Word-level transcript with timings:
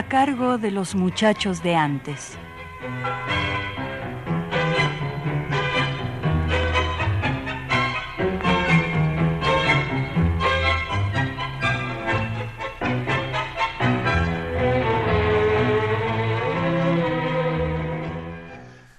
A 0.00 0.08
cargo 0.08 0.56
de 0.56 0.70
los 0.70 0.94
muchachos 0.94 1.62
de 1.62 1.76
antes. 1.76 2.38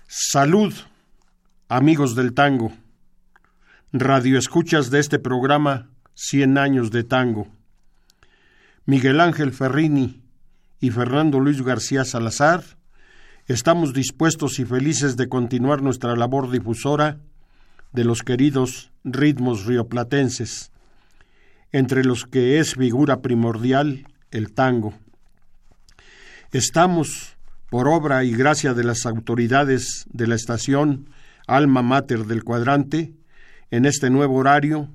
Salud, 0.07 0.71
amigos 1.67 2.15
del 2.15 2.35
tango. 2.35 2.73
Radio 3.91 4.37
escuchas 4.37 4.91
de 4.91 4.99
este 4.99 5.17
programa 5.17 5.89
Cien 6.13 6.59
años 6.59 6.91
de 6.91 7.03
tango. 7.03 7.47
Miguel 8.85 9.19
Ángel 9.19 9.51
Ferrini 9.51 10.20
y 10.81 10.89
Fernando 10.89 11.39
Luis 11.39 11.61
García 11.61 12.03
Salazar, 12.03 12.63
estamos 13.45 13.93
dispuestos 13.93 14.57
y 14.57 14.65
felices 14.65 15.15
de 15.15 15.29
continuar 15.29 15.83
nuestra 15.83 16.15
labor 16.15 16.49
difusora 16.49 17.19
de 17.93 18.03
los 18.03 18.23
queridos 18.23 18.91
ritmos 19.03 19.65
rioplatenses, 19.65 20.71
entre 21.71 22.03
los 22.03 22.25
que 22.25 22.57
es 22.59 22.73
figura 22.73 23.21
primordial 23.21 24.07
el 24.31 24.53
tango. 24.53 24.95
Estamos, 26.51 27.37
por 27.69 27.87
obra 27.87 28.23
y 28.23 28.31
gracia 28.31 28.73
de 28.73 28.83
las 28.83 29.05
autoridades 29.05 30.05
de 30.11 30.25
la 30.25 30.35
estación 30.35 31.11
Alma 31.45 31.83
Mater 31.83 32.25
del 32.25 32.43
Cuadrante, 32.43 33.13
en 33.69 33.85
este 33.85 34.09
nuevo 34.09 34.35
horario 34.35 34.89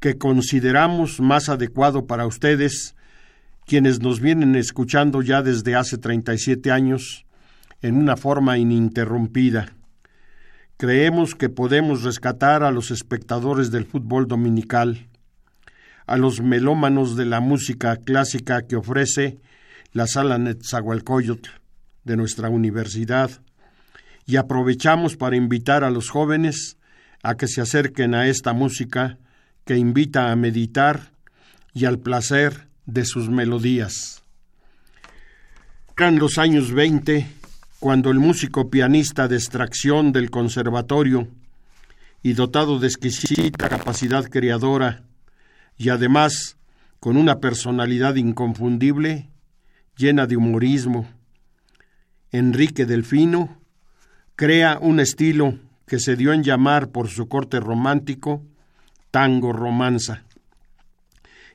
que 0.00 0.18
consideramos 0.18 1.20
más 1.20 1.48
adecuado 1.48 2.06
para 2.06 2.26
ustedes 2.26 2.95
quienes 3.66 4.00
nos 4.00 4.20
vienen 4.20 4.54
escuchando 4.54 5.22
ya 5.22 5.42
desde 5.42 5.74
hace 5.74 5.98
37 5.98 6.70
años 6.70 7.26
en 7.82 7.96
una 7.96 8.16
forma 8.16 8.58
ininterrumpida. 8.58 9.74
Creemos 10.76 11.34
que 11.34 11.48
podemos 11.48 12.04
rescatar 12.04 12.62
a 12.62 12.70
los 12.70 12.90
espectadores 12.90 13.70
del 13.70 13.84
fútbol 13.84 14.28
dominical, 14.28 15.08
a 16.06 16.16
los 16.16 16.40
melómanos 16.40 17.16
de 17.16 17.26
la 17.26 17.40
música 17.40 17.96
clásica 17.96 18.62
que 18.62 18.76
ofrece 18.76 19.40
la 19.92 20.06
sala 20.06 20.38
Netzahualcoyotl 20.38 21.50
de 22.04 22.16
nuestra 22.16 22.48
universidad, 22.48 23.30
y 24.26 24.36
aprovechamos 24.36 25.16
para 25.16 25.36
invitar 25.36 25.82
a 25.82 25.90
los 25.90 26.08
jóvenes 26.10 26.76
a 27.22 27.36
que 27.36 27.48
se 27.48 27.60
acerquen 27.60 28.14
a 28.14 28.28
esta 28.28 28.52
música 28.52 29.18
que 29.64 29.76
invita 29.76 30.30
a 30.30 30.36
meditar 30.36 31.12
y 31.72 31.86
al 31.86 31.98
placer 31.98 32.66
de 32.86 33.04
sus 33.04 33.28
melodías. 33.28 34.22
Eran 35.98 36.18
los 36.18 36.38
años 36.38 36.72
20 36.72 37.26
cuando 37.80 38.10
el 38.10 38.18
músico 38.18 38.70
pianista 38.70 39.28
de 39.28 39.36
extracción 39.36 40.12
del 40.12 40.30
conservatorio 40.30 41.28
y 42.22 42.32
dotado 42.32 42.78
de 42.78 42.86
exquisita 42.86 43.68
capacidad 43.68 44.24
creadora 44.24 45.04
y 45.76 45.90
además 45.90 46.56
con 47.00 47.16
una 47.16 47.40
personalidad 47.40 48.16
inconfundible, 48.16 49.28
llena 49.96 50.26
de 50.26 50.36
humorismo, 50.36 51.08
Enrique 52.32 52.86
Delfino 52.86 53.60
crea 54.34 54.78
un 54.80 55.00
estilo 55.00 55.58
que 55.86 55.98
se 56.00 56.16
dio 56.16 56.32
en 56.32 56.42
llamar 56.42 56.88
por 56.90 57.08
su 57.08 57.28
corte 57.28 57.60
romántico 57.60 58.42
tango 59.10 59.52
romanza. 59.52 60.24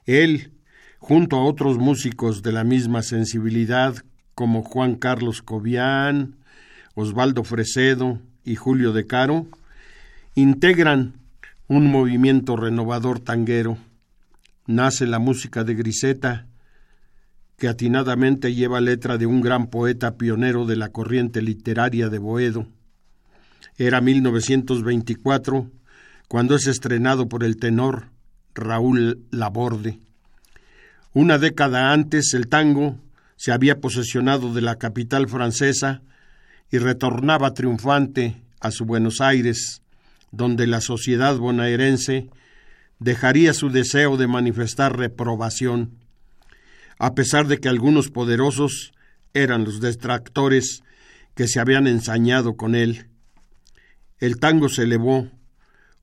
Él, 0.06 0.52
junto 1.02 1.36
a 1.36 1.44
otros 1.44 1.80
músicos 1.80 2.44
de 2.44 2.52
la 2.52 2.64
misma 2.64 3.02
sensibilidad 3.02 3.96
como 4.36 4.62
Juan 4.62 4.96
Carlos 4.96 5.42
Cobian, 5.42 6.36
Osvaldo 6.94 7.44
Fresedo 7.44 8.20
y 8.46 8.56
Julio 8.56 8.94
De 8.94 9.08
Caro, 9.08 9.48
integran 10.36 11.16
un 11.68 11.92
movimiento 11.92 12.56
renovador 12.56 13.20
tanguero. 13.20 13.80
Nace 14.68 15.08
la 15.08 15.18
música 15.18 15.64
de 15.64 15.74
Griseta, 15.74 16.46
que 17.58 17.68
atinadamente 17.68 18.54
lleva 18.54 18.80
letra 18.80 19.18
de 19.18 19.26
un 19.26 19.42
gran 19.42 19.68
poeta 19.68 20.18
pionero 20.18 20.68
de 20.68 20.76
la 20.76 20.90
corriente 20.90 21.42
literaria 21.42 22.10
de 22.10 22.20
Boedo. 22.20 22.68
Era 23.76 24.02
1924 24.02 25.68
cuando 26.28 26.56
es 26.56 26.68
estrenado 26.68 27.28
por 27.28 27.44
el 27.44 27.58
tenor 27.58 28.12
Raúl 28.54 29.26
Laborde. 29.32 30.00
Una 31.14 31.38
década 31.38 31.92
antes 31.92 32.34
el 32.34 32.48
tango 32.48 32.98
se 33.36 33.52
había 33.52 33.82
posesionado 33.82 34.54
de 34.54 34.62
la 34.62 34.78
capital 34.78 35.28
francesa 35.28 36.02
y 36.72 36.78
retornaba 36.78 37.54
triunfante 37.54 38.42
a 38.62 38.72
su 38.72 38.86
Buenos 38.86 39.20
Aires, 39.20 39.82
donde 40.32 40.68
la 40.68 40.80
sociedad 40.80 41.36
bonaerense 41.36 42.30
dejaría 43.00 43.54
su 43.54 43.70
deseo 43.70 44.16
de 44.16 44.28
manifestar 44.28 44.98
reprobación, 44.98 45.98
a 46.98 47.14
pesar 47.14 47.48
de 47.48 47.58
que 47.58 47.68
algunos 47.68 48.10
poderosos 48.10 48.94
eran 49.34 49.66
los 49.66 49.82
detractores 49.82 50.82
que 51.36 51.50
se 51.50 51.60
habían 51.60 51.88
ensañado 51.88 52.56
con 52.56 52.74
él. 52.74 53.08
El 54.20 54.38
tango 54.38 54.70
se 54.70 54.84
elevó, 54.84 55.30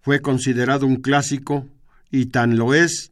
fue 0.03 0.21
considerado 0.21 0.85
un 0.85 0.97
clásico 0.97 1.67
y 2.11 2.27
tan 2.27 2.59
lo 2.59 2.75
es 2.75 3.11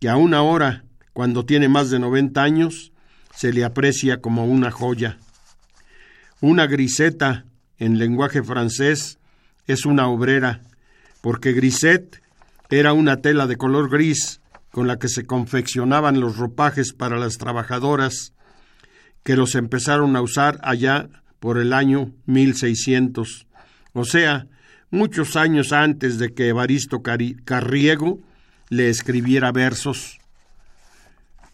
que 0.00 0.08
aún 0.08 0.32
ahora 0.32 0.83
cuando 1.14 1.46
tiene 1.46 1.68
más 1.68 1.88
de 1.90 1.98
90 1.98 2.42
años, 2.42 2.92
se 3.34 3.52
le 3.52 3.64
aprecia 3.64 4.20
como 4.20 4.44
una 4.44 4.70
joya. 4.70 5.16
Una 6.40 6.66
griseta, 6.66 7.46
en 7.78 7.98
lenguaje 7.98 8.42
francés, 8.42 9.18
es 9.66 9.86
una 9.86 10.08
obrera, 10.08 10.60
porque 11.22 11.52
grisette 11.52 12.20
era 12.68 12.92
una 12.92 13.22
tela 13.22 13.46
de 13.46 13.56
color 13.56 13.88
gris 13.88 14.40
con 14.70 14.88
la 14.88 14.98
que 14.98 15.08
se 15.08 15.24
confeccionaban 15.24 16.20
los 16.20 16.36
ropajes 16.36 16.92
para 16.92 17.16
las 17.16 17.38
trabajadoras, 17.38 18.32
que 19.22 19.36
los 19.36 19.54
empezaron 19.54 20.16
a 20.16 20.20
usar 20.20 20.58
allá 20.62 21.08
por 21.38 21.58
el 21.58 21.72
año 21.72 22.12
1600, 22.26 23.46
o 23.92 24.04
sea, 24.04 24.48
muchos 24.90 25.36
años 25.36 25.72
antes 25.72 26.18
de 26.18 26.34
que 26.34 26.48
Evaristo 26.48 27.02
Carriego 27.02 28.20
le 28.68 28.88
escribiera 28.88 29.52
versos. 29.52 30.18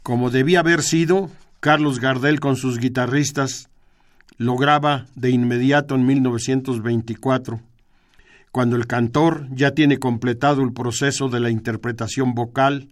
Como 0.02 0.30
debía 0.30 0.60
haber 0.60 0.82
sido, 0.82 1.30
Carlos 1.60 2.00
Gardel 2.00 2.40
con 2.40 2.56
sus 2.56 2.78
guitarristas 2.78 3.68
lo 4.38 4.56
graba 4.56 5.06
de 5.14 5.30
inmediato 5.30 5.94
en 5.94 6.06
1924, 6.06 7.60
cuando 8.50 8.76
el 8.76 8.86
cantor 8.86 9.46
ya 9.50 9.72
tiene 9.72 9.98
completado 9.98 10.62
el 10.62 10.72
proceso 10.72 11.28
de 11.28 11.40
la 11.40 11.50
interpretación 11.50 12.32
vocal, 12.32 12.88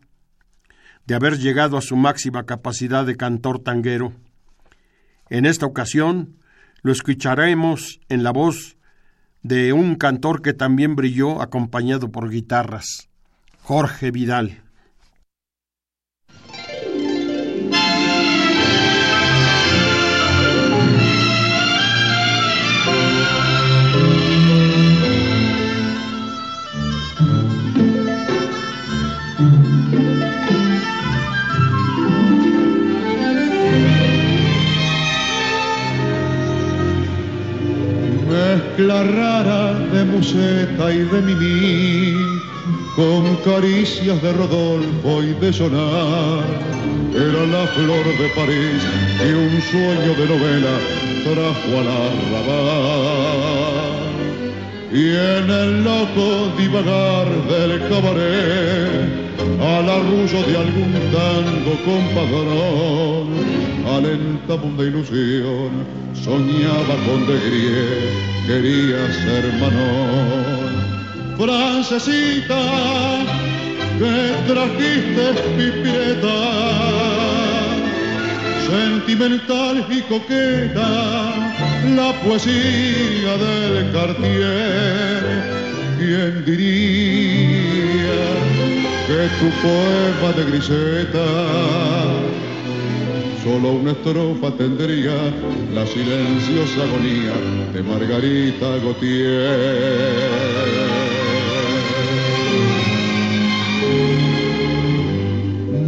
de 1.07 1.15
haber 1.15 1.39
llegado 1.39 1.79
a 1.79 1.81
su 1.81 1.97
máxima 1.97 2.45
capacidad 2.45 3.07
de 3.07 3.17
cantor 3.17 3.61
tanguero. 3.61 4.13
En 5.31 5.47
esta 5.47 5.65
ocasión 5.65 6.37
lo 6.83 6.93
escucharemos 6.93 8.01
en 8.11 8.23
la 8.23 8.31
voz 8.31 8.77
de 9.43 9.73
un 9.73 9.95
cantor 9.95 10.43
que 10.43 10.53
también 10.53 10.95
brilló 10.95 11.41
acompañado 11.41 12.11
por 12.11 12.29
guitarras, 12.29 13.09
Jorge 13.63 14.11
Vidal. 14.11 14.68
La 38.79 39.03
rara 39.03 39.75
de 39.93 40.05
museta 40.05 40.93
y 40.93 40.99
de 40.99 41.23
mimí, 41.23 42.15
con 42.97 43.37
caricias 43.45 44.21
de 44.23 44.33
Rodolfo 44.33 45.23
y 45.23 45.35
de 45.41 45.53
sonar 45.53 46.45
era 47.15 47.47
la 47.47 47.67
flor 47.69 48.05
de 48.19 48.29
París 48.37 48.83
y 49.21 49.33
un 49.33 49.63
sueño 49.63 50.15
de 50.15 50.27
novela 50.27 50.79
trajo 51.25 51.81
al 51.81 51.89
arrabal. 51.89 53.29
Y 54.91 55.11
en 55.11 55.51
el 55.51 55.85
loco 55.85 56.51
divagar 56.57 57.29
del 57.47 57.79
cabaret, 57.91 59.29
al 59.61 59.89
arrullo 59.89 60.43
de 60.47 60.57
algún 60.57 60.93
tango 61.13 61.75
compadrón, 61.85 63.29
alentaba 63.87 64.69
de 64.79 64.87
ilusión, 64.87 65.71
soñaba 66.15 66.95
con 67.07 67.27
de 67.27 68.29
quería 68.47 69.13
ser 69.13 69.45
manón. 69.61 70.79
Francesita, 71.37 72.63
que 73.99 74.15
trajiste 74.51 75.25
pipireta, 75.57 76.39
sentimental 78.71 79.87
y 79.91 80.01
coqueta, 80.03 80.89
la 81.97 82.13
poesía 82.23 83.37
del 83.37 83.93
Cartier, 83.93 85.23
¿quién 85.99 86.45
diría 86.45 88.21
que 89.07 89.21
tu 89.39 89.49
poema 89.63 90.33
de 90.37 90.45
griseta 90.51 91.27
solo 93.43 93.73
una 93.73 93.93
estrofa 93.93 94.51
tendría 94.57 95.17
la 95.75 95.87
silenciosa 95.87 96.83
agonía 96.83 97.35
de 97.73 97.83
Margarita 97.83 98.69
Gautier? 98.85 100.29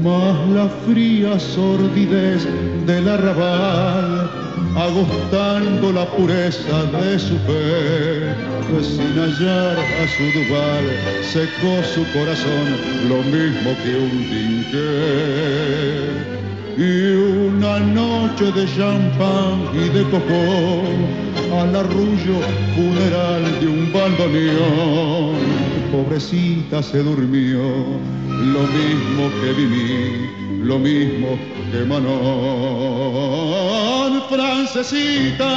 más 0.03 0.49
la 0.49 0.69
fría 0.87 1.39
sordidez 1.39 2.47
del 2.87 3.09
arrabal, 3.09 4.20
agostando 4.81 5.93
la 5.93 6.07
pureza 6.07 6.85
de 6.85 7.19
su 7.19 7.37
fe, 7.41 8.35
pues 8.71 8.87
sin 8.87 9.15
hallar 9.15 9.77
a 9.79 10.05
su 10.17 10.25
duval, 10.39 10.85
secó 11.23 11.83
su 11.95 12.03
corazón 12.13 12.67
lo 13.09 13.19
mismo 13.25 13.77
que 13.83 13.93
un 13.97 14.17
dinque. 14.31 14.91
Y 16.79 17.13
una 17.49 17.79
noche 17.81 18.51
de 18.53 18.65
champán 18.75 19.69
y 19.75 19.89
de 19.91 20.03
coco, 20.05 20.83
al 21.61 21.77
arrullo 21.77 22.41
funeral 22.75 23.61
de 23.61 23.67
un 23.67 23.93
bandoneón, 23.93 25.37
pobrecita 25.91 26.83
se 26.83 27.03
durmió, 27.03 27.61
lo 28.29 28.63
mismo 28.79 29.31
que 29.41 29.53
viví, 29.53 30.31
lo 30.63 30.79
mismo 30.79 31.39
que 31.71 31.85
Manon. 31.85 33.21
Francesita, 34.31 35.53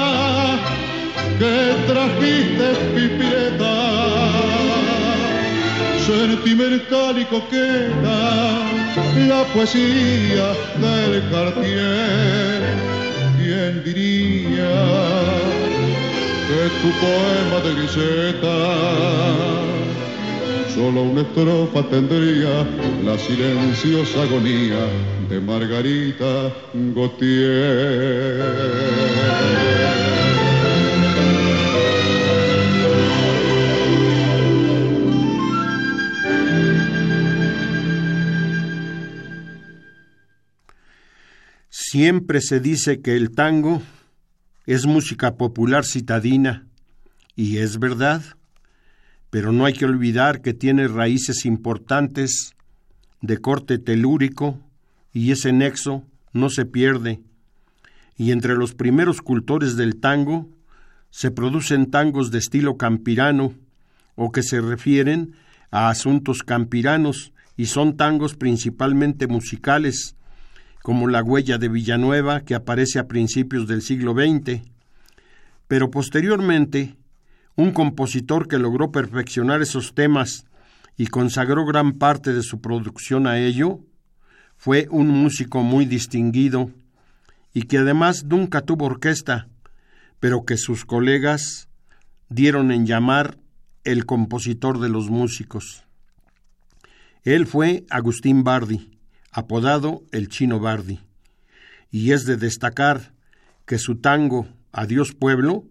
que 1.37 1.55
trajiste 1.85 2.67
pipireta, 2.95 3.75
sentimental 6.07 7.15
y 7.19 7.25
coqueta, 7.25 8.19
la 9.27 9.43
poesía 9.53 10.47
del 10.81 11.13
Cartier, 11.29 12.61
¿quién 13.37 13.83
diría 13.83 14.73
que 16.47 16.61
tu 16.81 16.89
poema 16.99 17.57
de 17.63 17.71
Griseta 17.75 19.72
Solo 20.73 21.03
una 21.03 21.21
estrofa 21.21 21.87
tendría 21.87 22.63
la 23.03 23.15
silenciosa 23.19 24.23
agonía 24.23 24.87
de 25.29 25.39
Margarita 25.39 26.51
Gautier. 26.73 28.43
Siempre 41.69 42.41
se 42.41 42.59
dice 42.59 43.01
que 43.01 43.15
el 43.15 43.29
tango 43.35 43.83
es 44.65 44.87
música 44.87 45.35
popular 45.35 45.85
citadina, 45.85 46.65
y 47.35 47.57
es 47.57 47.77
verdad 47.77 48.23
pero 49.33 49.51
no 49.51 49.65
hay 49.65 49.73
que 49.73 49.85
olvidar 49.85 50.43
que 50.43 50.53
tiene 50.53 50.87
raíces 50.87 51.45
importantes 51.45 52.53
de 53.19 53.39
corte 53.39 53.79
telúrico 53.79 54.59
y 55.11 55.31
ese 55.31 55.51
nexo 55.51 56.03
no 56.33 56.51
se 56.51 56.65
pierde. 56.65 57.19
Y 58.15 58.31
entre 58.31 58.53
los 58.53 58.75
primeros 58.75 59.23
cultores 59.23 59.75
del 59.75 59.95
tango 59.95 60.51
se 61.09 61.31
producen 61.31 61.89
tangos 61.89 62.29
de 62.29 62.37
estilo 62.37 62.77
campirano 62.77 63.55
o 64.13 64.31
que 64.31 64.43
se 64.43 64.61
refieren 64.61 65.33
a 65.71 65.89
asuntos 65.89 66.43
campiranos 66.43 67.33
y 67.57 67.65
son 67.65 67.97
tangos 67.97 68.35
principalmente 68.35 69.25
musicales, 69.25 70.15
como 70.83 71.07
La 71.07 71.23
huella 71.23 71.57
de 71.57 71.69
Villanueva 71.69 72.41
que 72.41 72.53
aparece 72.53 72.99
a 72.99 73.07
principios 73.07 73.65
del 73.65 73.81
siglo 73.81 74.13
XX. 74.13 74.61
Pero 75.67 75.89
posteriormente 75.89 76.97
un 77.55 77.71
compositor 77.71 78.47
que 78.47 78.57
logró 78.57 78.91
perfeccionar 78.91 79.61
esos 79.61 79.93
temas 79.93 80.45
y 80.97 81.07
consagró 81.07 81.65
gran 81.65 81.93
parte 81.93 82.33
de 82.33 82.43
su 82.43 82.61
producción 82.61 83.27
a 83.27 83.39
ello, 83.39 83.79
fue 84.57 84.87
un 84.89 85.09
músico 85.09 85.61
muy 85.61 85.85
distinguido 85.85 86.71
y 87.53 87.63
que 87.63 87.79
además 87.79 88.23
nunca 88.23 88.61
tuvo 88.61 88.85
orquesta, 88.85 89.47
pero 90.19 90.45
que 90.45 90.57
sus 90.57 90.85
colegas 90.85 91.67
dieron 92.29 92.71
en 92.71 92.85
llamar 92.85 93.37
el 93.83 94.05
compositor 94.05 94.79
de 94.79 94.89
los 94.89 95.09
músicos. 95.09 95.83
Él 97.23 97.45
fue 97.45 97.85
Agustín 97.89 98.43
Bardi, 98.43 98.89
apodado 99.31 100.03
el 100.11 100.29
Chino 100.29 100.59
Bardi, 100.59 100.99
y 101.91 102.11
es 102.11 102.25
de 102.25 102.37
destacar 102.37 103.13
que 103.65 103.77
su 103.77 103.97
tango 103.97 104.47
Adiós 104.71 105.13
Pueblo 105.13 105.65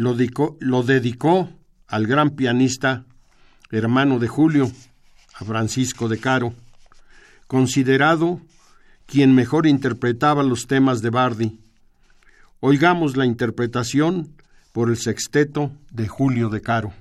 lo 0.00 0.14
dedicó, 0.14 1.50
al 1.86 2.06
gran 2.06 2.30
pianista, 2.30 3.04
hermano 3.70 4.18
de 4.18 4.28
Julio, 4.28 4.72
a 5.34 5.44
Francisco 5.44 6.08
de 6.08 6.18
Caro, 6.18 6.54
considerado 7.46 8.40
quien 9.04 9.34
mejor 9.34 9.66
interpretaba 9.66 10.42
los 10.42 10.66
temas 10.66 11.02
de 11.02 11.10
Bardi. 11.10 11.60
Oigamos 12.60 13.18
la 13.18 13.26
interpretación 13.26 14.32
por 14.72 14.88
el 14.88 14.96
sexteto 14.96 15.70
de 15.90 16.08
Julio 16.08 16.48
de 16.48 16.62
Caro. 16.62 16.94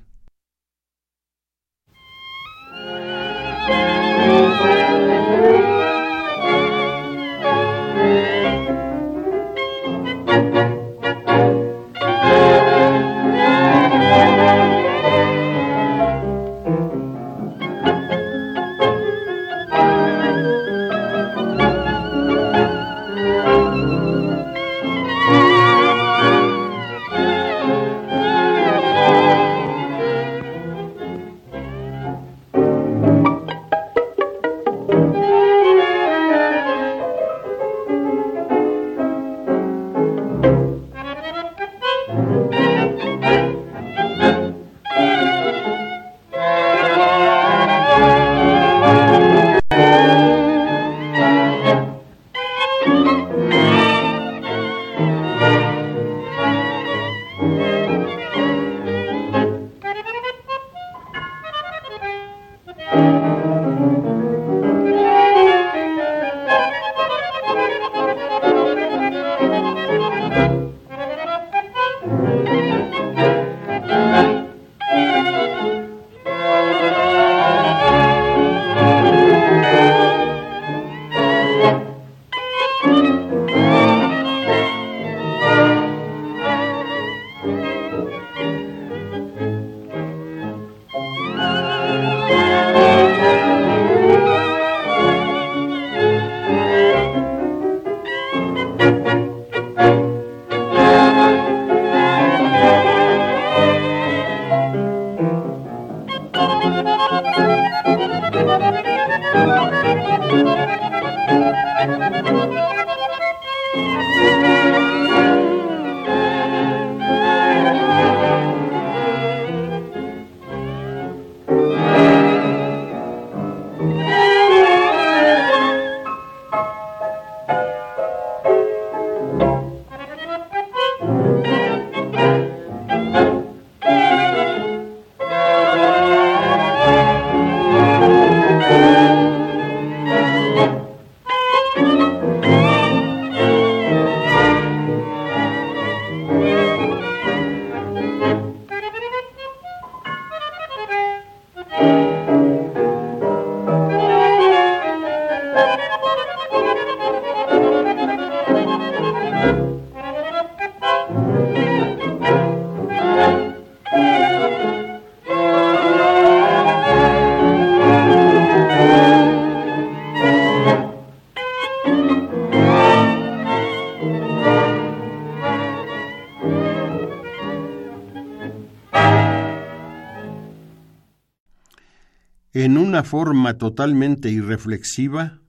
Una 182.99 183.07
forma 183.07 183.53
totalmente 183.53 184.29
irreflexiva, 184.29 185.39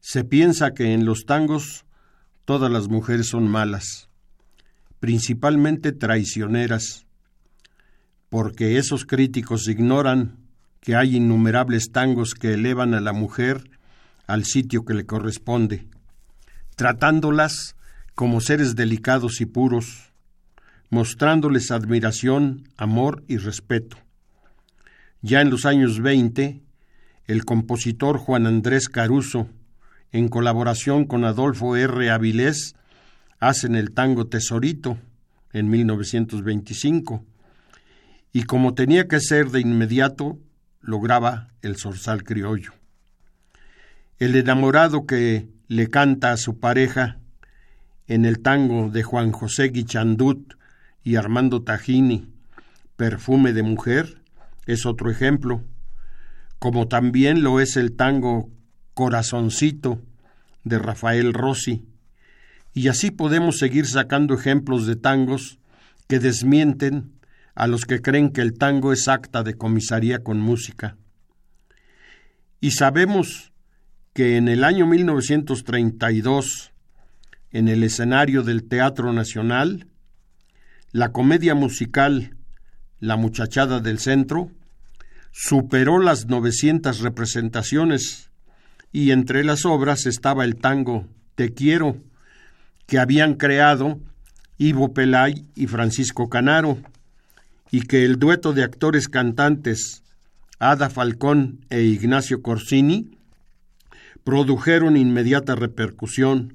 se 0.00 0.22
piensa 0.22 0.74
que 0.74 0.92
en 0.92 1.06
los 1.06 1.24
tangos 1.24 1.86
todas 2.44 2.70
las 2.70 2.88
mujeres 2.88 3.28
son 3.28 3.48
malas, 3.48 4.10
principalmente 5.00 5.92
traicioneras, 5.92 7.06
porque 8.28 8.76
esos 8.76 9.06
críticos 9.06 9.66
ignoran 9.66 10.36
que 10.82 10.94
hay 10.94 11.16
innumerables 11.16 11.90
tangos 11.90 12.34
que 12.34 12.52
elevan 12.52 12.92
a 12.92 13.00
la 13.00 13.14
mujer 13.14 13.70
al 14.26 14.44
sitio 14.44 14.84
que 14.84 14.92
le 14.92 15.06
corresponde, 15.06 15.86
tratándolas 16.76 17.76
como 18.14 18.42
seres 18.42 18.76
delicados 18.76 19.40
y 19.40 19.46
puros, 19.46 20.12
mostrándoles 20.90 21.70
admiración, 21.70 22.68
amor 22.76 23.24
y 23.26 23.38
respeto. 23.38 24.01
Ya 25.24 25.40
en 25.40 25.50
los 25.50 25.66
años 25.66 26.00
20, 26.00 26.60
el 27.26 27.44
compositor 27.44 28.18
Juan 28.18 28.44
Andrés 28.48 28.88
Caruso, 28.88 29.46
en 30.10 30.28
colaboración 30.28 31.04
con 31.04 31.24
Adolfo 31.24 31.76
R. 31.76 32.10
Avilés, 32.10 32.74
hacen 33.38 33.76
el 33.76 33.92
tango 33.92 34.26
Tesorito 34.26 34.98
en 35.52 35.70
1925, 35.70 37.24
y 38.32 38.42
como 38.42 38.74
tenía 38.74 39.06
que 39.06 39.20
ser 39.20 39.50
de 39.50 39.60
inmediato, 39.60 40.40
lograba 40.80 41.50
el 41.62 41.76
zorzal 41.76 42.24
criollo. 42.24 42.72
El 44.18 44.34
enamorado 44.34 45.06
que 45.06 45.48
le 45.68 45.88
canta 45.88 46.32
a 46.32 46.36
su 46.36 46.58
pareja 46.58 47.18
en 48.08 48.24
el 48.24 48.40
tango 48.40 48.90
de 48.90 49.04
Juan 49.04 49.30
José 49.30 49.68
Guichandut 49.68 50.54
y 51.04 51.14
Armando 51.14 51.62
Tajini, 51.62 52.26
Perfume 52.96 53.52
de 53.52 53.62
Mujer, 53.62 54.21
es 54.66 54.86
otro 54.86 55.10
ejemplo, 55.10 55.64
como 56.58 56.88
también 56.88 57.42
lo 57.42 57.60
es 57.60 57.76
el 57.76 57.92
tango 57.96 58.50
Corazoncito 58.94 60.00
de 60.64 60.78
Rafael 60.78 61.34
Rossi, 61.34 61.86
y 62.74 62.88
así 62.88 63.10
podemos 63.10 63.58
seguir 63.58 63.86
sacando 63.86 64.34
ejemplos 64.34 64.86
de 64.86 64.96
tangos 64.96 65.58
que 66.08 66.18
desmienten 66.18 67.12
a 67.54 67.66
los 67.66 67.84
que 67.84 68.00
creen 68.00 68.30
que 68.30 68.40
el 68.40 68.56
tango 68.56 68.92
es 68.92 69.08
acta 69.08 69.42
de 69.42 69.54
comisaría 69.54 70.22
con 70.22 70.40
música. 70.40 70.96
Y 72.60 72.70
sabemos 72.70 73.52
que 74.14 74.36
en 74.36 74.48
el 74.48 74.64
año 74.64 74.86
1932, 74.86 76.72
en 77.50 77.68
el 77.68 77.82
escenario 77.82 78.42
del 78.42 78.64
Teatro 78.64 79.12
Nacional, 79.12 79.86
la 80.92 81.12
comedia 81.12 81.54
musical 81.54 82.36
La 83.02 83.16
muchachada 83.16 83.80
del 83.80 83.98
centro 83.98 84.52
superó 85.32 85.98
las 85.98 86.26
900 86.26 87.00
representaciones 87.00 88.30
y 88.92 89.10
entre 89.10 89.42
las 89.42 89.66
obras 89.66 90.06
estaba 90.06 90.44
el 90.44 90.54
tango 90.54 91.08
Te 91.34 91.52
quiero, 91.52 91.96
que 92.86 93.00
habían 93.00 93.34
creado 93.34 93.98
Ivo 94.56 94.94
Pelay 94.94 95.48
y 95.56 95.66
Francisco 95.66 96.28
Canaro, 96.28 96.78
y 97.72 97.82
que 97.82 98.04
el 98.04 98.20
dueto 98.20 98.52
de 98.52 98.62
actores 98.62 99.08
cantantes 99.08 100.04
Ada 100.60 100.88
Falcón 100.88 101.66
e 101.70 101.82
Ignacio 101.82 102.40
Corsini 102.40 103.18
produjeron 104.22 104.96
inmediata 104.96 105.56
repercusión. 105.56 106.54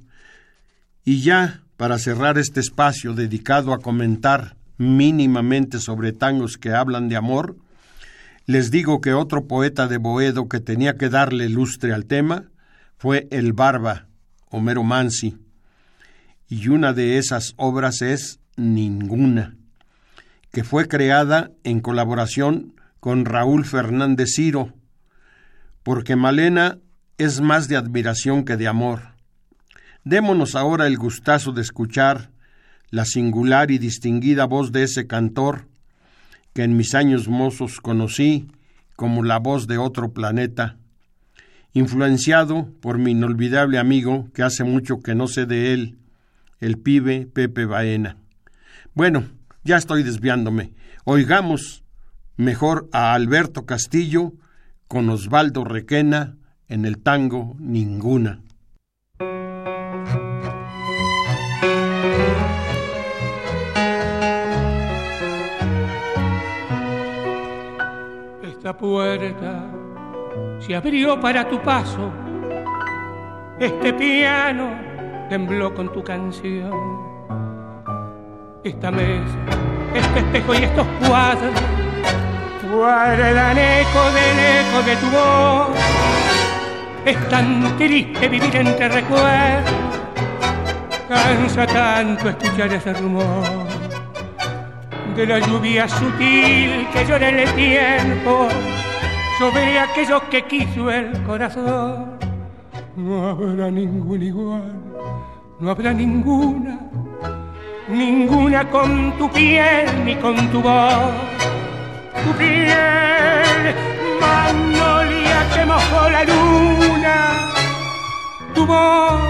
Y 1.04 1.24
ya, 1.24 1.64
para 1.76 2.00
cerrar 2.00 2.38
este 2.38 2.62
espacio 2.62 3.14
dedicado 3.14 3.74
a 3.74 3.80
comentar 3.80 4.57
mínimamente 4.78 5.80
sobre 5.80 6.14
tangos 6.14 6.58
que 6.58 6.72
hablan 6.72 7.10
de 7.10 7.16
amor, 7.16 7.58
les 8.46 8.72
digo 8.72 9.02
que 9.02 9.14
otro 9.14 9.46
poeta 9.46 9.88
de 9.88 9.98
Boedo 9.98 10.48
que 10.48 10.60
tenía 10.60 10.96
que 10.96 11.10
darle 11.10 11.50
lustre 11.50 11.94
al 11.94 12.06
tema 12.06 12.46
fue 12.98 13.28
el 13.32 13.54
Barba, 13.54 14.08
Homero 14.50 14.84
Mansi, 14.84 15.38
y 16.48 16.70
una 16.70 16.94
de 16.94 17.18
esas 17.18 17.54
obras 17.58 18.02
es 18.02 18.40
Ninguna 18.56 19.58
que 20.58 20.64
fue 20.64 20.88
creada 20.88 21.52
en 21.64 21.82
colaboración 21.82 22.74
con 23.00 23.26
Raúl 23.26 23.64
Fernández 23.64 24.30
Ciro, 24.36 24.74
porque 25.84 26.16
Malena 26.16 26.80
es 27.20 27.42
más 27.42 27.68
de 27.68 27.78
admiración 27.78 28.44
que 28.44 28.58
de 28.58 28.68
amor. 28.68 29.14
Démonos 30.04 30.56
ahora 30.56 30.88
el 30.88 30.98
gustazo 30.98 31.52
de 31.52 31.62
escuchar 31.62 32.32
la 32.90 33.06
singular 33.06 33.72
y 33.72 33.78
distinguida 33.78 34.46
voz 34.46 34.72
de 34.72 34.84
ese 34.84 35.08
cantor 35.08 35.68
que 36.54 36.64
en 36.64 36.78
mis 36.78 36.96
años 36.96 37.28
mozos 37.28 37.80
conocí 37.82 38.48
como 38.96 39.24
la 39.24 39.38
voz 39.38 39.68
de 39.68 39.78
otro 39.78 40.12
planeta, 40.12 40.78
influenciado 41.74 42.72
por 42.82 42.98
mi 42.98 43.12
inolvidable 43.12 43.78
amigo 43.78 44.30
que 44.34 44.42
hace 44.42 44.64
mucho 44.64 45.02
que 45.02 45.14
no 45.14 45.28
sé 45.28 45.46
de 45.46 45.74
él, 45.74 45.98
el 46.60 46.80
pibe 46.80 47.28
Pepe 47.32 47.66
Baena. 47.66 48.18
Bueno, 48.96 49.26
ya 49.64 49.78
estoy 49.78 50.02
desviándome. 50.02 50.74
Oigamos 51.04 51.84
mejor 52.38 52.90
a 52.92 53.14
Alberto 53.14 53.66
Castillo 53.66 54.34
con 54.88 55.10
Osvaldo 55.10 55.64
Requena 55.64 56.38
en 56.68 56.86
el 56.86 56.98
tango 56.98 57.56
Ninguna. 57.60 58.42
Esta 68.68 68.78
puerta 68.78 69.64
se 70.60 70.76
abrió 70.76 71.18
para 71.22 71.48
tu 71.48 71.58
paso, 71.62 72.12
este 73.58 73.94
piano 73.94 74.72
tembló 75.30 75.74
con 75.74 75.90
tu 75.94 76.04
canción. 76.04 76.70
Esta 78.66 78.92
mesa, 78.92 79.38
este 79.96 80.20
espejo 80.20 80.54
y 80.54 80.58
estos 80.66 80.86
cuadros 81.00 81.54
guardan 82.70 83.58
eco 83.58 84.04
del 84.12 84.38
eco 84.60 84.82
de 84.86 84.96
tu 84.98 85.10
voz. 85.12 85.70
Es 87.06 87.30
tan 87.30 87.78
triste 87.78 88.28
vivir 88.28 88.54
entre 88.54 88.90
recuerdos, 88.90 89.72
cansa 91.08 91.66
tanto 91.68 92.28
escuchar 92.28 92.74
ese 92.74 92.94
rumor 92.96 93.67
de 95.18 95.26
la 95.26 95.40
lluvia 95.40 95.88
sutil 95.88 96.88
que 96.94 97.06
llora 97.08 97.30
el 97.30 97.50
tiempo 97.56 98.48
sobre 99.40 99.80
aquello 99.80 100.22
que 100.30 100.44
quiso 100.44 100.92
el 100.92 101.12
corazón. 101.24 102.20
No 102.96 103.28
habrá 103.28 103.72
ningún 103.72 104.22
igual, 104.22 104.74
no 105.60 105.72
habrá 105.72 105.92
ninguna 105.92 106.78
ninguna 107.88 108.70
con 108.70 109.18
tu 109.18 109.28
piel 109.32 109.88
ni 110.06 110.16
con 110.16 110.36
tu 110.52 110.62
voz. 110.62 111.14
Tu 112.24 112.32
piel, 112.34 113.76
magnolia 114.22 115.40
que 115.54 115.66
mojó 115.66 116.10
la 116.10 116.24
luna, 116.26 117.16
tu 118.54 118.66
voz, 118.68 119.22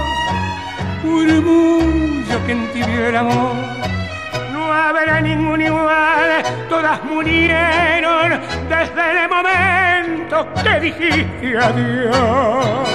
murmullo 1.03 2.45
que 2.45 2.51
entibió 2.51 3.07
el 3.07 3.15
amor. 3.15 3.55
No 4.77 4.83
habrá 4.83 5.19
ningún 5.19 5.59
igual, 5.59 6.43
todas 6.69 7.03
murieron 7.03 8.39
desde 8.69 9.23
el 9.23 9.27
momento 9.27 10.47
que 10.63 10.79
dijiste 10.79 11.57
adiós. 11.57 12.87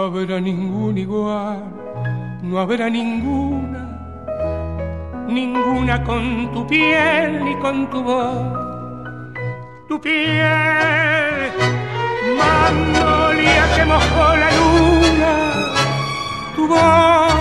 habrá 0.00 0.40
ningún 0.40 0.98
igual, 0.98 1.62
no 2.42 2.58
habrá 2.58 2.90
ninguna, 2.90 3.89
ninguna 5.30 6.02
con 6.02 6.52
tu 6.52 6.66
piel 6.66 7.44
ni 7.44 7.54
con 7.56 7.88
tu 7.88 8.02
voz. 8.02 8.58
Tu 9.88 10.00
piel, 10.00 11.52
magnolia 12.36 13.64
que 13.76 13.84
mojó 13.84 14.36
la 14.36 14.50
luna, 14.58 15.32
tu 16.54 16.68
voz, 16.68 17.34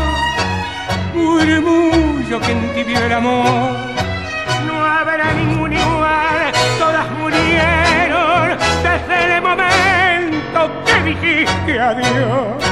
murmullo 1.13 2.39
que 2.39 2.51
entibió 2.51 2.99
el 3.05 3.13
amor. 3.13 3.71
No 4.67 4.85
habrá 4.85 5.33
ningún 5.33 5.73
igual, 5.73 6.51
todas 6.79 7.05
murieron 7.19 8.57
desde 8.83 9.35
el 9.35 9.41
momento 9.41 10.71
que 10.85 10.95
dijiste 11.09 11.79
adiós. 11.79 12.68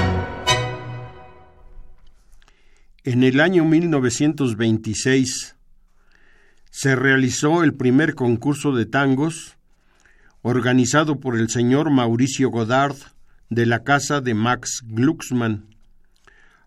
En 3.09 3.23
el 3.23 3.39
año 3.39 3.63
1926 3.63 5.55
se 6.69 6.95
realizó 6.97 7.63
el 7.63 7.73
primer 7.73 8.15
concurso 8.15 8.75
de 8.75 8.85
tangos 8.85 9.55
organizado 10.41 11.21
por 11.21 11.37
el 11.37 11.49
señor 11.49 11.89
Mauricio 11.89 12.49
Godard 12.49 12.97
de 13.49 13.65
la 13.65 13.85
casa 13.85 14.19
de 14.19 14.33
Max 14.33 14.81
Glucksmann. 14.85 15.73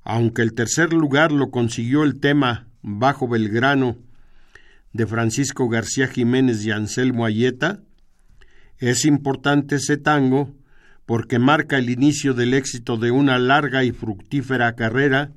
Aunque 0.03 0.41
el 0.41 0.55
tercer 0.55 0.95
lugar 0.95 1.31
lo 1.31 1.51
consiguió 1.51 2.05
el 2.05 2.21
tema 2.21 2.69
Bajo 2.81 3.29
Belgrano 3.29 3.99
de 4.95 5.07
Francisco 5.07 5.69
García 5.69 6.09
Jiménez 6.09 6.65
y 6.65 6.71
Anselmo 6.71 7.27
Ayeta, 7.27 7.81
es 8.79 9.05
importante 9.05 9.77
ese 9.77 9.99
tango 9.99 10.55
porque 11.05 11.39
marca 11.39 11.77
el 11.77 11.91
inicio 11.91 12.33
del 12.33 12.55
éxito 12.55 12.97
de 12.97 13.11
una 13.11 13.39
larga 13.39 13.85
y 13.85 13.93
fructífera 13.93 14.75
carrera 14.75 15.35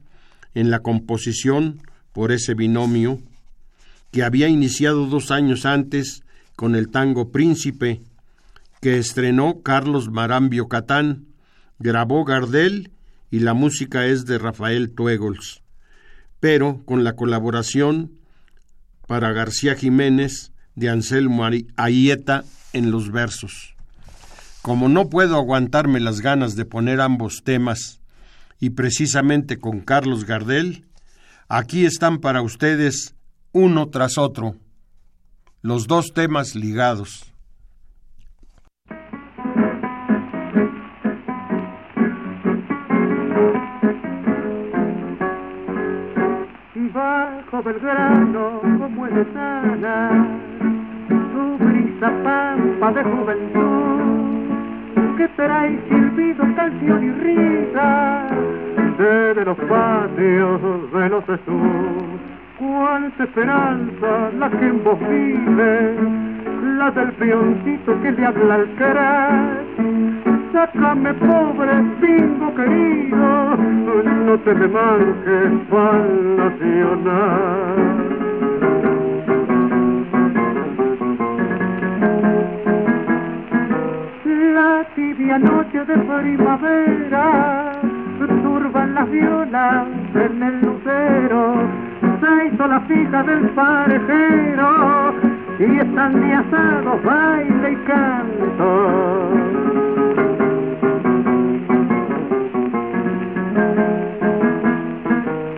en 0.54 0.70
la 0.70 0.80
composición 0.80 1.82
por 2.12 2.32
ese 2.32 2.54
binomio, 2.54 3.20
que 4.12 4.24
había 4.24 4.48
iniciado 4.48 5.08
dos 5.08 5.32
años 5.32 5.66
antes 5.66 6.24
con 6.56 6.76
el 6.76 6.90
tango 6.90 7.32
Príncipe, 7.32 8.02
que 8.82 8.98
estrenó 8.98 9.62
Carlos 9.62 10.10
Marambio 10.10 10.68
Catán, 10.68 11.26
grabó 11.80 12.24
Gardel 12.26 12.92
y 13.32 13.40
la 13.40 13.54
música 13.54 14.06
es 14.06 14.26
de 14.26 14.38
Rafael 14.38 14.92
Tuegols, 14.92 15.64
pero 16.40 16.84
con 16.86 17.04
la 17.04 17.16
colaboración 17.16 18.12
para 19.08 19.32
García 19.32 19.76
Jiménez 19.76 20.52
de 20.76 20.90
Anselmo 20.90 21.48
Ayeta 21.76 22.44
en 22.74 22.92
los 22.92 23.12
versos. 23.12 23.76
Como 24.62 24.90
no 24.90 25.10
puedo 25.10 25.36
aguantarme 25.36 26.00
las 26.00 26.22
ganas 26.22 26.56
de 26.56 26.66
poner 26.66 27.02
ambos 27.02 27.42
temas, 27.44 28.00
y 28.60 28.72
precisamente 28.72 29.60
con 29.60 29.82
Carlos 29.82 30.26
Gardel, 30.26 30.86
aquí 31.48 31.86
están 31.86 32.20
para 32.20 32.42
ustedes 32.42 33.16
uno 33.52 33.90
tras 33.90 34.18
otro, 34.18 34.56
los 35.62 35.88
dos 35.88 36.14
temas 36.14 36.56
ligados. 36.56 37.34
Bajo 46.94 47.64
Belgrano, 47.64 48.62
como 48.78 49.08
es 49.08 49.28
sana, 49.34 50.40
su 51.08 51.64
brisa 51.64 52.10
pampa 52.24 52.92
de 52.92 53.04
juventud, 53.04 54.03
que 55.18 55.28
trae 55.30 55.80
silbido, 55.90 56.46
canción 56.56 57.04
y 57.04 57.12
risa, 57.24 58.28
de 58.98 59.46
los 59.46 59.58
patios 59.58 60.62
de 60.94 61.10
los 61.10 61.26
Jesús 61.26 62.14
cuánta 62.64 63.24
esperanza 63.24 64.32
la 64.38 64.50
que 64.50 64.66
en 64.66 64.84
vos 64.84 65.00
vive, 65.00 65.96
la 66.78 66.92
del 66.92 67.12
peoncito 67.14 68.02
que 68.02 68.12
le 68.12 68.26
habla 68.26 68.56
al 68.56 68.68
crack. 68.76 69.64
Sácame 70.54 71.14
pobre 71.16 71.82
bingo 72.00 72.54
querido, 72.56 73.56
no 74.26 74.38
te 74.40 74.54
me 74.54 74.68
marques 74.68 75.52
pa'l 75.70 76.38
nacional. 76.38 78.03
Tibia 85.24 85.40
noche 85.40 85.86
de 85.86 85.98
primavera 86.00 87.72
turban 88.44 88.94
las 88.94 89.10
violas 89.10 89.88
en 90.16 90.44
el 90.44 90.60
lucero 90.60 91.56
se 92.20 92.48
hizo 92.48 92.68
la 92.68 92.82
fija 92.82 93.24
del 93.24 93.50
parejero 93.52 95.14
y 95.60 95.80
están 95.80 96.20
de 96.20 96.34
asados, 96.34 97.04
baile 97.06 97.72
y 97.72 97.76
canto. 97.88 99.30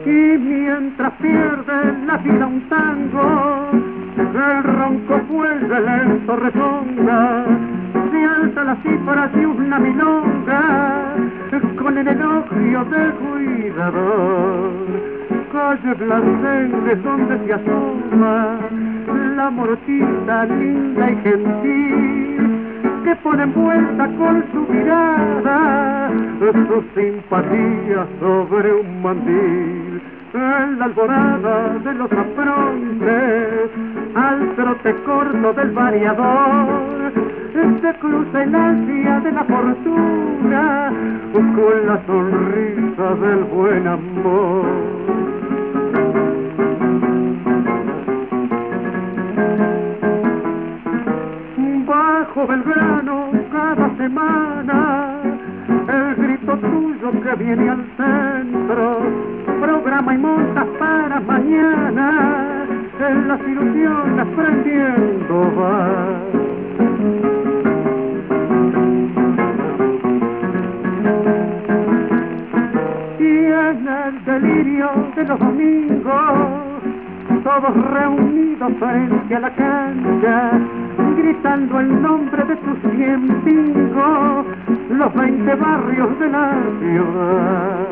Y 0.06 0.38
mientras 0.38 1.12
pierde 1.14 2.06
la 2.06 2.18
vida 2.18 2.46
un 2.46 2.70
tango, 2.70 3.72
el 4.16 4.64
ronco 4.64 5.20
vuelve 5.28 5.82
lento 5.82 6.36
resonga, 6.36 7.46
se 7.46 7.75
alza 8.26 8.64
la 8.64 8.76
cifra 8.84 9.28
de 9.28 9.46
una 9.46 9.80
milonga 9.80 11.16
con 11.78 11.98
el 11.98 12.08
elogio 12.08 12.86
del 12.86 13.12
cuidador. 13.14 14.72
Calle 15.52 15.94
Blandengue 15.94 16.96
donde 16.96 17.46
se 17.46 17.54
asoma 17.54 18.58
la 19.36 19.50
mortita 19.50 20.46
linda 20.46 21.12
y 21.12 21.16
gentil 21.24 22.66
que 23.04 23.16
pone 23.18 23.44
en 23.44 23.54
vuelta 23.54 24.08
con 24.18 24.44
su 24.52 24.74
mirada 24.74 26.12
su 26.40 26.84
simpatía 26.96 28.08
sobre 28.20 28.74
un 28.74 29.02
mandil. 29.02 30.02
En 30.34 30.80
la 30.80 30.86
alborada 30.86 31.80
de 31.84 31.94
los 31.94 32.12
afrontes 32.12 33.72
al 34.16 34.56
trote 34.56 34.96
corto 35.06 35.54
del 35.54 35.72
variador 35.72 36.95
se 37.12 37.94
cruza 38.00 38.44
el 38.44 38.56
ansia 38.56 39.20
de 39.20 39.32
la 39.32 39.44
fortuna 39.44 40.92
con 41.34 41.86
la 41.86 42.06
sonrisa 42.06 43.16
del 43.16 43.44
buen 43.44 43.88
amor. 43.88 44.66
Bajo 51.86 52.48
Belgrano 52.48 53.30
cada 53.52 53.98
semana 53.98 55.18
el 55.88 56.16
grito 56.16 56.58
tuyo 56.58 57.12
que 57.22 57.44
viene 57.44 57.70
al 57.70 57.86
centro 57.98 59.00
programa 59.62 60.14
y 60.14 60.18
montas 60.18 60.68
para 60.80 61.20
mañana 61.20 62.66
en 63.00 63.28
las 63.28 63.40
ilusiones 63.42 64.28
prendiendo 64.36 65.52
va 65.56 66.16
y 73.20 73.24
en 73.24 73.88
el 73.88 74.26
delirio 74.26 74.90
de 75.16 75.24
los 75.26 75.40
domingos 75.40 76.66
todos 77.46 77.92
reunidos 77.92 78.74
frente 78.80 79.36
a 79.36 79.40
la 79.40 79.52
cancha, 79.52 80.52
gritando 81.16 81.80
el 81.80 82.02
nombre 82.02 82.44
de 82.44 82.56
tus 82.56 82.92
cien 82.92 83.42
pingos, 83.44 84.46
los 84.90 85.14
veinte 85.14 85.54
barrios 85.54 86.20
de 86.20 86.30
la 86.30 86.54
ciudad. 86.80 87.88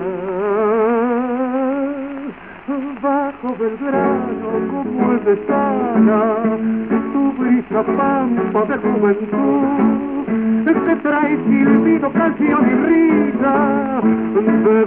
Bajo 3.01 3.55
Belgrano 3.59 4.49
como 4.71 5.11
el 5.11 5.23
de 5.25 5.35
sana, 5.45 7.02
brisa 7.37 7.83
pampa 7.83 8.65
de 8.65 8.77
juventud, 8.77 10.63
que 10.65 10.95
trae 10.97 11.37
silbido, 11.45 12.11
canción 12.11 12.61
y 12.67 12.75
risa, 12.87 14.01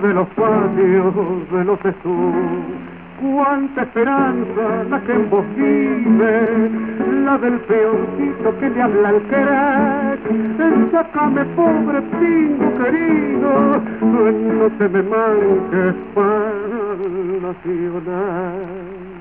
de 0.03 0.15
los 0.15 0.29
patios 0.29 1.15
de 1.53 1.65
los 1.65 1.81
Jesús 1.81 2.35
cuánta 3.21 3.83
esperanza 3.83 4.85
la 4.91 5.01
que 5.01 5.13
en 5.13 5.31
vos 5.31 5.45
vive, 5.57 6.71
la 7.25 7.39
del 7.39 7.61
peoncito 7.61 8.59
que 8.59 8.71
le 8.71 8.83
habla 8.83 9.09
al 9.09 9.23
crack. 9.23 10.21
Sácame 10.93 11.45
pobre 11.57 12.03
pingo 12.21 12.79
querido, 12.79 13.81
no 14.01 14.71
te 14.79 14.89
me 14.89 15.03
manques 15.03 15.95
para 16.15 16.53
nacional. 17.43 19.15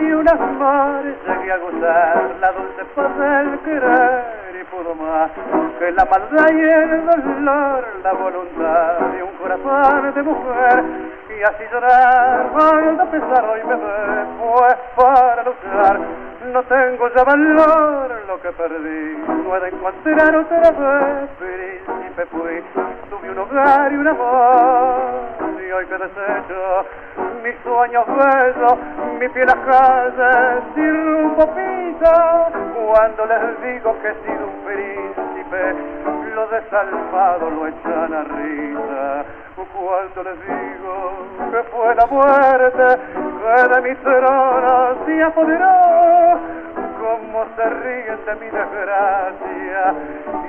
Y 0.00 0.12
unas 0.12 0.38
flores 0.56 1.14
llegué 1.26 1.52
a 1.52 1.58
gozar 1.58 2.36
la 2.40 2.52
dulce 2.52 2.84
paz 2.94 3.18
del 3.18 3.58
querer 3.60 4.24
y 4.60 4.64
pudo 4.64 4.94
más 4.94 5.30
que 5.78 5.90
la 5.92 6.04
maldad 6.06 6.52
y 6.52 6.60
el 6.60 7.04
dolor, 7.04 7.84
la 8.02 8.12
voluntad 8.12 8.98
de 9.12 9.22
un 9.22 9.32
corazón 9.36 10.14
de 10.14 10.22
mujer 10.22 10.84
y 11.28 11.42
así 11.42 11.64
llorar. 11.70 12.48
Cuando 12.52 13.10
pesar 13.10 13.44
hoy 13.44 13.60
me 13.64 13.76
pues 14.40 14.76
para 14.96 15.42
luchar 15.44 16.25
no 16.52 16.62
tengo 16.64 17.08
ya 17.14 17.24
valor 17.24 18.10
lo 18.26 18.40
que 18.40 18.52
perdí 18.52 19.16
puedo 19.44 19.66
encontrar 19.66 20.36
otra 20.36 20.70
vez 20.70 21.30
príncipe 21.38 22.26
fui. 22.26 22.62
Tuve 23.10 23.30
un 23.30 23.38
hogar 23.38 23.92
y 23.92 23.96
un 23.96 24.08
amor 24.08 25.46
hoy 25.76 25.86
que 25.86 25.98
desecho. 25.98 26.86
Mis 27.42 27.54
sueños 27.62 28.06
bellos, 28.06 28.78
mi 29.20 29.28
piel 29.28 29.48
a 29.48 29.54
calle, 29.54 30.62
sin 30.74 31.06
rumbo 31.06 31.54
pisa, 31.54 32.48
cuando 32.74 33.26
les 33.26 33.62
digo 33.62 33.96
que 34.00 34.08
he 34.08 34.14
sido 34.24 34.46
un 34.46 34.64
príncipe, 34.64 36.15
lo 36.36 36.46
desalmado 36.48 37.48
lo 37.48 37.66
echan 37.66 38.12
a 38.12 38.22
risa, 38.24 39.24
cuando 39.72 40.22
les 40.22 40.38
digo 40.46 40.94
que 41.50 41.62
fue 41.70 41.94
la 41.94 42.06
muerte 42.06 42.98
que 43.40 43.68
de 43.74 43.80
mi 43.80 43.94
trono 43.96 45.06
se 45.06 45.22
apoderó, 45.22 46.38
como 47.00 47.46
se 47.56 47.64
ríen 47.70 48.18
de 48.26 48.34
mi 48.34 48.50
desgracia, 48.50 49.94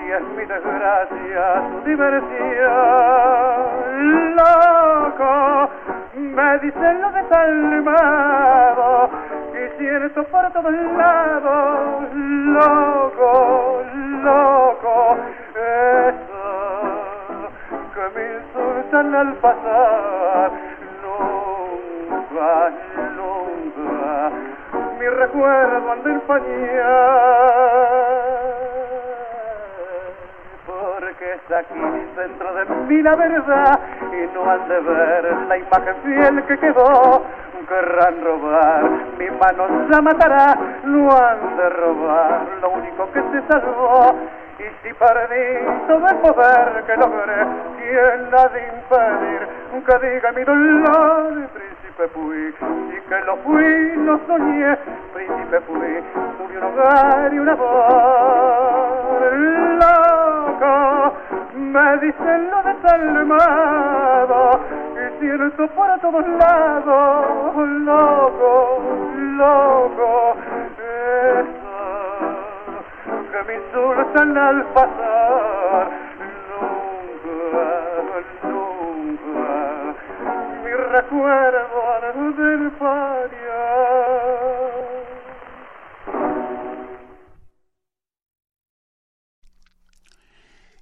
y 0.03 0.11
es 0.11 0.23
mi 0.35 0.45
desgracia 0.45 1.63
su 1.71 1.79
diversión. 1.89 3.86
Loco, 3.97 5.69
me 6.13 6.59
dicen 6.59 7.01
lo 7.01 7.11
desalmado, 7.11 9.09
y 9.53 9.69
siento 9.79 10.23
por 10.25 10.51
todos 10.51 10.71
lados, 10.71 12.13
loco, 12.13 13.81
loco, 14.23 15.17
eso 15.55 17.49
que 17.95 18.09
me 18.13 18.23
insultan 18.37 19.15
al 19.15 19.33
pasar, 19.37 20.51
nunca, 21.01 22.51
nunca, 23.15 24.29
mi 24.99 25.07
recuerdo 25.07 25.91
han 25.91 26.03
de 26.03 26.11
porque 31.17 31.33
es 31.33 31.55
aquí 31.55 31.73
dentro 32.15 32.53
de 32.53 32.65
mí 32.87 33.01
la 33.01 33.15
verdad 33.15 33.79
y 34.11 34.35
no 34.35 34.49
han 34.49 34.67
de 34.67 34.79
ver 34.79 35.37
la 35.47 35.57
imagen 35.57 35.95
fiel 36.03 36.43
que 36.43 36.57
quedó. 36.57 37.23
Querrán 37.67 38.23
robar 38.23 38.83
mi 39.17 39.29
mano 39.31 39.87
la 39.89 40.01
matará 40.01 40.57
no 40.85 41.11
han 41.11 41.57
de 41.57 41.69
robar 41.69 42.41
lo 42.61 42.69
único 42.69 43.11
que 43.11 43.19
se 43.19 43.41
salvó. 43.47 44.15
Y 44.59 44.63
si 44.87 44.93
perdí 44.93 45.65
todo 45.87 46.07
el 46.07 46.15
poder 46.17 46.83
que 46.85 46.95
logré 46.95 47.45
quién 47.77 48.29
ha 48.33 48.47
de 48.47 48.67
impedir 48.67 49.47
que 49.85 50.07
diga 50.09 50.31
mi 50.33 50.43
dolor 50.43 51.33
príncipe 51.53 52.07
fui 52.13 52.53
y 52.95 53.09
que 53.09 53.19
lo 53.25 53.37
fui 53.37 53.97
no 53.97 54.19
soñé. 54.27 54.77
Príncipe 55.13 55.61
fui 55.61 56.03
murió 56.39 56.59
un 56.59 56.63
hogar 56.63 57.33
y 57.33 57.39
una 57.39 57.55
voz 57.55 58.97
loco 59.79 60.96
me 61.67 61.97
dicen 61.97 62.49
lo 62.49 62.63
desalmado 62.63 64.59
y 64.93 65.19
cierto 65.19 65.67
por 65.69 65.99
todos 65.99 66.27
lados 66.27 67.55
loco 67.57 68.79
loco 69.37 70.35
eso 70.77 71.77
que 73.31 73.39
me 73.43 73.53
insultan 73.55 74.37
al 74.37 74.63
pasar 74.67 75.87
nunca 76.49 77.27
nunca 78.43 79.95
mi 80.63 80.73
recuerdo 80.73 81.79
del 82.37 82.71
paria 82.71 83.46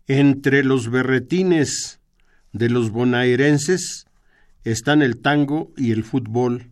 Entre 0.08 0.64
los 0.64 0.92
berretines 0.92 2.00
de 2.54 2.70
los 2.70 2.92
bonaerenses 2.92 4.06
están 4.64 5.02
el 5.02 5.20
tango 5.20 5.74
y 5.78 5.92
el 5.92 6.04
fútbol, 6.04 6.70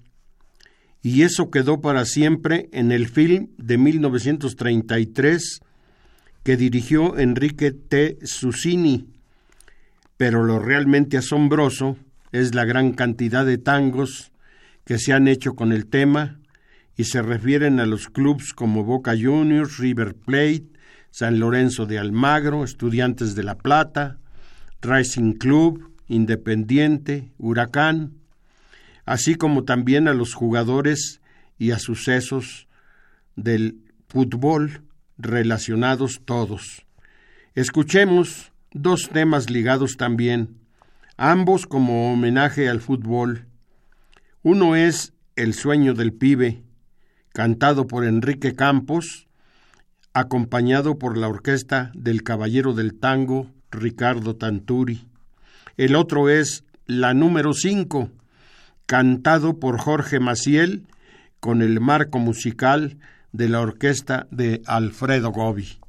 y 1.01 1.23
eso 1.23 1.51
quedó 1.51 1.81
para 1.81 2.05
siempre 2.05 2.69
en 2.71 2.91
el 2.91 3.07
film 3.07 3.49
de 3.57 3.77
1933 3.77 5.59
que 6.43 6.57
dirigió 6.57 7.17
Enrique 7.17 7.71
T. 7.71 8.19
Susini. 8.23 9.07
Pero 10.15 10.43
lo 10.43 10.59
realmente 10.59 11.17
asombroso 11.17 11.97
es 12.31 12.53
la 12.55 12.65
gran 12.65 12.93
cantidad 12.93 13.45
de 13.45 13.57
tangos 13.57 14.31
que 14.85 14.97
se 14.97 15.11
han 15.11 15.27
hecho 15.27 15.55
con 15.55 15.71
el 15.71 15.87
tema 15.87 16.39
y 16.95 17.05
se 17.05 17.21
refieren 17.21 17.79
a 17.79 17.85
los 17.85 18.09
clubs 18.09 18.53
como 18.53 18.83
Boca 18.83 19.13
Juniors, 19.19 19.77
River 19.77 20.15
Plate, 20.15 20.72
San 21.13 21.39
Lorenzo 21.39 21.85
de 21.85 21.99
Almagro, 21.99 22.63
Estudiantes 22.63 23.35
de 23.35 23.43
La 23.43 23.55
Plata, 23.55 24.17
Racing 24.81 25.33
Club, 25.33 25.93
Independiente, 26.07 27.31
Huracán, 27.37 28.13
así 29.05 29.35
como 29.35 29.63
también 29.63 30.07
a 30.07 30.15
los 30.15 30.33
jugadores 30.33 31.21
y 31.59 31.69
a 31.69 31.77
sucesos 31.77 32.67
del 33.35 33.77
fútbol 34.07 34.81
relacionados 35.19 36.19
todos. 36.25 36.83
Escuchemos 37.53 38.51
dos 38.71 39.09
temas 39.09 39.51
ligados 39.51 39.97
también, 39.97 40.57
ambos 41.15 41.67
como 41.67 42.11
homenaje 42.11 42.69
al 42.69 42.81
fútbol. 42.81 43.45
Uno 44.41 44.75
es 44.75 45.13
El 45.35 45.53
sueño 45.53 45.93
del 45.93 46.11
pibe, 46.11 46.63
cantado 47.33 47.85
por 47.85 48.03
Enrique 48.03 48.55
Campos, 48.55 49.27
acompañado 50.13 50.99
por 50.99 51.17
la 51.17 51.27
orquesta 51.27 51.91
del 51.95 52.23
Caballero 52.23 52.73
del 52.73 52.93
Tango, 52.93 53.49
Ricardo 53.71 54.35
Tanturi. 54.35 55.07
El 55.77 55.95
otro 55.95 56.29
es 56.29 56.63
la 56.85 57.13
número 57.13 57.53
5, 57.53 58.09
cantado 58.85 59.59
por 59.59 59.79
Jorge 59.79 60.19
Maciel, 60.19 60.85
con 61.39 61.61
el 61.61 61.81
marco 61.81 62.19
musical 62.19 62.97
de 63.31 63.49
la 63.49 63.59
orquesta 63.59 64.27
de 64.31 64.61
Alfredo 64.65 65.31
Gobi. 65.31 65.82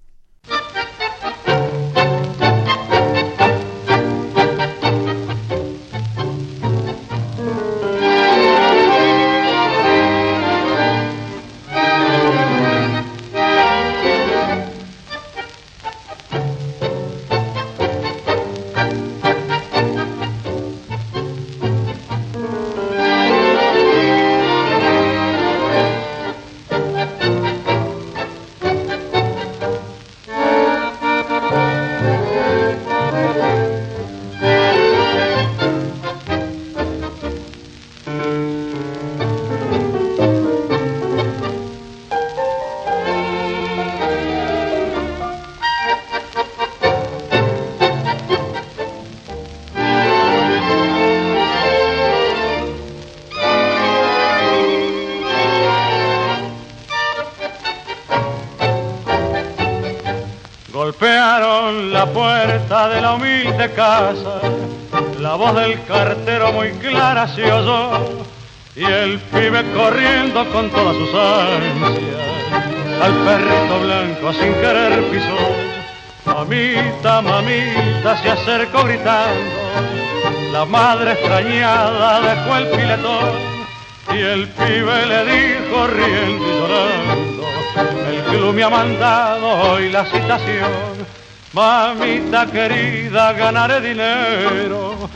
Casa, 63.74 64.40
la 65.20 65.34
voz 65.34 65.54
del 65.54 65.84
cartero 65.84 66.52
muy 66.52 66.70
clara 66.72 67.28
se 67.28 67.52
oyó 67.52 68.24
y 68.76 68.84
el 68.84 69.18
pibe 69.18 69.64
corriendo 69.72 70.44
con 70.50 70.70
todas 70.70 70.96
sus 70.96 71.14
ansias 71.14 72.34
al 73.02 73.12
perrito 73.12 73.80
blanco 73.80 74.32
sin 74.32 74.54
querer 74.54 75.04
pisó. 75.10 75.74
Mamita, 76.24 77.20
mamita 77.20 78.16
se 78.22 78.30
acercó 78.30 78.84
gritando, 78.84 79.50
la 80.52 80.64
madre 80.64 81.12
extrañada 81.12 82.20
dejó 82.20 82.56
el 82.56 82.68
piletón 82.68 83.54
y 84.14 84.18
el 84.20 84.48
pibe 84.48 85.06
le 85.06 85.24
dijo 85.24 85.87
riendo 85.87 86.44
y 86.44 86.58
llorando, 86.58 87.48
el 88.10 88.22
club 88.24 88.54
me 88.54 88.62
ha 88.62 88.70
mandado 88.70 89.72
hoy 89.72 89.90
la 89.90 90.04
citación. 90.06 91.03
Mamita 91.54 92.46
querida, 92.46 93.32
ganaré 93.32 93.80
dinero, 93.80 95.08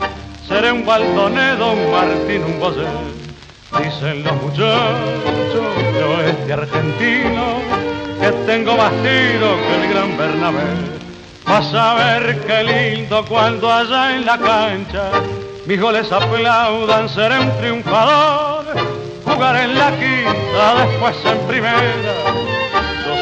seré 0.47 0.71
un 0.71 0.85
Baltonedo, 0.85 1.73
un 1.73 1.91
Martín, 1.91 2.45
un 2.45 2.57
Bosé. 2.57 2.87
Dicen 3.83 4.23
los 4.23 4.41
muchachos 4.41 5.93
de 5.93 6.01
oeste 6.01 6.53
argentino 6.53 7.59
que 8.21 8.31
tengo 8.47 8.77
más 8.77 8.93
tiro 9.03 9.57
que 9.67 9.83
el 9.83 9.93
gran 9.93 10.17
Bernabé. 10.17 10.63
Vas 11.45 11.73
a 11.73 11.95
ver 11.95 12.39
qué 12.47 12.63
lindo 12.63 13.25
cuando 13.25 13.69
allá 13.69 14.15
en 14.15 14.25
la 14.25 14.37
cancha 14.37 15.11
mis 15.65 15.81
goles 15.81 16.09
aplaudan, 16.09 17.09
seré 17.09 17.37
un 17.37 17.51
triunfador, 17.57 18.65
jugaré 19.25 19.63
en 19.63 19.77
la 19.77 19.91
quinta, 19.91 20.85
después 20.85 21.17
en 21.25 21.47
primera, 21.47 22.13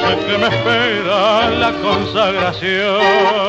sé 0.08 0.26
que 0.26 0.38
me 0.38 0.48
espera 0.48 1.50
la 1.50 1.72
consagración. 1.82 3.48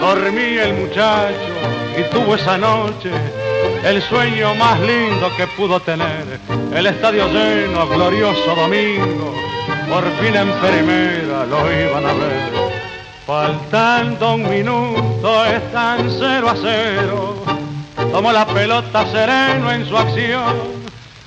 dormí 0.00 0.56
el 0.56 0.72
muchacho 0.74 1.34
y 1.98 2.02
tuvo 2.10 2.34
esa 2.36 2.56
noche 2.56 3.10
el 3.84 4.00
sueño 4.02 4.54
más 4.54 4.80
lindo 4.80 5.30
que 5.36 5.46
pudo 5.48 5.80
tener. 5.80 6.24
El 6.72 6.86
estadio 6.86 7.28
lleno, 7.28 7.86
glorioso 7.88 8.54
domingo, 8.54 9.34
por 9.88 10.04
fin 10.20 10.36
en 10.36 10.50
primera 10.60 11.46
lo 11.46 11.72
iban 11.72 12.06
a 12.06 12.12
ver. 12.12 12.52
Faltando 13.26 14.34
un 14.34 14.48
minuto 14.48 15.44
están 15.44 16.10
cero 16.18 16.50
a 16.50 16.56
cero. 16.56 17.34
Tomó 18.12 18.32
la 18.32 18.46
pelota 18.46 19.06
sereno 19.06 19.70
en 19.72 19.86
su 19.86 19.96
acción, 19.96 20.56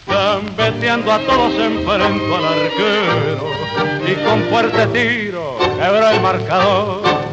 gambeteando 0.08 1.12
a 1.12 1.20
todos 1.20 1.54
enfrento 1.54 2.38
al 2.38 2.46
arquero 2.46 3.52
y 4.08 4.14
con 4.26 4.44
fuerte 4.46 4.88
tiro 4.88 5.58
quebró 5.60 6.10
el 6.10 6.22
marcador. 6.22 7.31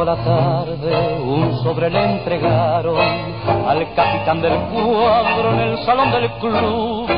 A 0.00 0.04
la 0.04 0.16
tarde 0.16 1.18
un 1.22 1.56
sobre 1.62 1.88
le 1.88 2.02
entregaron 2.04 2.96
al 3.66 3.94
capitán 3.94 4.42
del 4.42 4.52
cuadro 4.72 5.52
en 5.52 5.60
el 5.60 5.78
salón 5.84 6.10
del 6.10 6.30
club. 6.32 7.08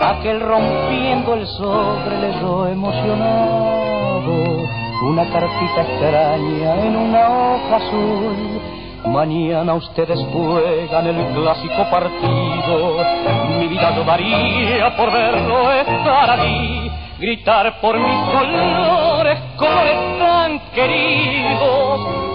Aquel 0.00 0.40
rompiendo 0.40 1.34
el 1.34 1.46
sobre 1.46 2.20
leyó 2.20 2.66
emocionado 2.68 4.32
una 5.02 5.24
cartita 5.30 5.82
extraña 5.82 6.86
en 6.86 6.96
una 6.96 7.28
hoja 7.28 7.76
azul. 7.76 8.60
Mañana 9.04 9.74
ustedes 9.74 10.18
juegan 10.32 11.06
el 11.06 11.26
clásico 11.34 11.90
partido. 11.90 12.96
Mi 13.58 13.66
vida 13.66 13.94
yo 13.94 14.04
daría 14.04 14.96
por 14.96 15.12
verlo 15.12 15.72
estar 15.72 16.30
allí 16.30 16.90
gritar 17.22 17.80
por 17.80 17.96
mis 17.96 18.18
colores, 18.32 19.38
colores 19.56 20.18
tan 20.18 20.58
queridos, 20.74 21.41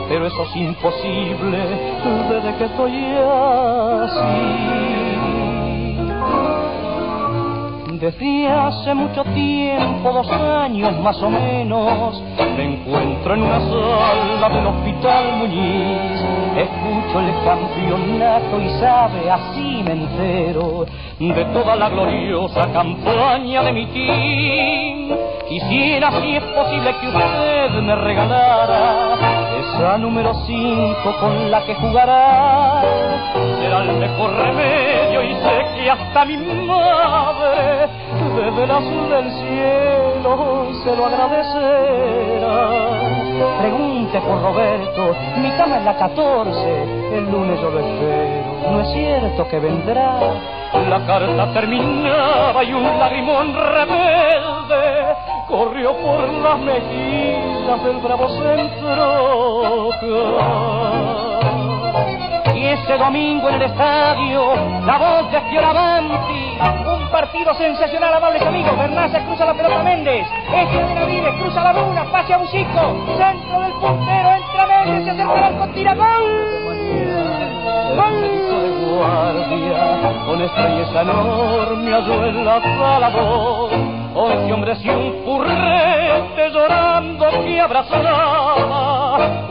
pero 0.07 0.27
eso 0.27 0.43
es 0.43 0.55
imposible 0.55 1.57
desde 2.29 2.55
que 2.55 2.65
estoy 2.65 2.93
así. 4.05 4.77
Desde 7.99 8.47
hace 8.47 8.93
mucho 8.93 9.23
tiempo, 9.23 10.11
dos 10.11 10.31
años 10.31 10.95
más 10.99 11.19
o 11.21 11.31
menos, 11.31 12.21
me 12.55 12.75
encuentro 12.75 13.33
en 13.33 13.41
una 13.41 13.59
sala 13.59 14.49
del 14.49 14.67
Hospital 14.67 15.37
Muñiz. 15.37 16.21
Escucho 16.55 17.19
el 17.19 17.33
campeonato 17.43 18.61
y 18.61 18.69
sabe, 18.79 19.31
así 19.31 19.81
me 19.83 19.93
entero 19.93 20.85
de 21.19 21.45
toda 21.45 21.75
la 21.75 21.89
gloriosa 21.89 22.71
campaña 22.71 23.63
de 23.63 23.71
mi 23.73 23.87
team. 23.87 25.17
Quisiera, 25.49 26.11
si 26.21 26.35
es 26.35 26.43
posible, 26.43 26.95
que 27.01 27.07
usted 27.07 27.81
me 27.81 27.95
regalara 27.95 29.46
esa 29.73 29.97
número 29.97 30.33
5 30.45 31.17
con 31.19 31.51
la 31.51 31.63
que 31.65 31.75
jugará. 31.75 32.81
Será 33.59 33.83
el 33.83 33.93
mejor 33.97 34.31
remedio 34.33 35.23
y 35.23 35.33
sé 35.35 35.65
que 35.75 35.89
hasta 35.89 36.25
mi 36.25 36.37
madre, 36.37 37.87
desde 38.35 38.63
el 38.63 38.71
azul 38.71 39.09
del 39.09 39.31
cielo, 39.31 40.67
se 40.83 40.95
lo 40.95 41.05
agradecerá. 41.05 42.57
Pregunte 43.59 44.19
por 44.21 44.41
Roberto, 44.41 45.15
mi 45.37 45.49
cama 45.51 45.77
es 45.77 45.85
la 45.85 45.95
14, 45.97 47.17
el 47.17 47.31
lunes 47.31 47.59
yo 47.61 47.69
lo 47.69 47.79
espero, 47.79 48.71
no 48.71 48.81
es 48.81 48.93
cierto 48.93 49.47
que 49.47 49.59
vendrá. 49.59 50.19
La 50.89 51.05
carta 51.05 51.53
terminaba 51.53 52.63
y 52.63 52.73
un 52.73 52.83
lagrimón 52.99 53.53
rebelde 53.53 55.15
corrió 55.47 55.95
por 55.97 56.27
las 56.27 56.59
mejillas 56.59 57.56
del 57.75 57.97
bravo 57.97 58.29
centro. 58.29 59.89
Y 62.55 62.65
ese 62.65 62.97
domingo 62.97 63.49
en 63.49 63.55
el 63.55 63.63
estadio, 63.63 64.55
la 64.85 64.97
voz 64.97 65.29
de 65.31 65.41
Fioravanti, 65.41 66.57
un 66.87 67.11
partido 67.11 67.53
sensacional, 67.55 68.13
amables 68.13 68.41
amigos. 68.41 68.77
Bernaza 68.77 69.19
cruza 69.25 69.45
la 69.45 69.53
pelota 69.53 69.83
Méndez, 69.83 70.25
este 70.55 70.77
de 70.77 70.83
Benavides 70.85 71.33
cruza 71.41 71.61
la 71.61 71.73
luna, 71.73 72.05
pase 72.09 72.33
a 72.33 72.37
Bucico, 72.37 72.95
centro 73.17 73.59
del 73.59 73.73
puntero, 73.73 74.29
entra 74.31 74.65
Méndez, 74.67 75.03
se 75.03 75.11
acerca 75.11 75.33
al 75.33 75.43
arco, 75.43 75.67
tira 75.73 75.93
gol. 75.93 76.05
guardia, 78.95 80.23
con 80.25 80.41
estrella 80.41 81.01
enorme 81.01 81.91
halló 81.91 82.25
en 82.25 82.45
la 82.45 83.09
voz. 83.09 83.96
Once 84.19 84.51
hombres 84.51 84.79
y 84.83 84.89
un 84.89 85.23
llorando 86.51 87.29
que 87.29 87.61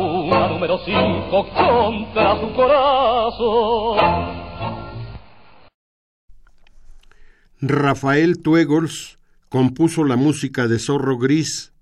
una 0.09 0.49
número 0.49 0.79
cinco 0.85 1.47
contra 1.55 2.41
su 2.41 2.53
corazón. 2.53 3.99
Rafael 7.61 8.43
Tuegols 8.43 9.21
compuso 9.49 10.03
la 10.03 10.17
música 10.17 10.67
de 10.67 10.81
Zorro 10.81 11.17
Gris 11.17 11.73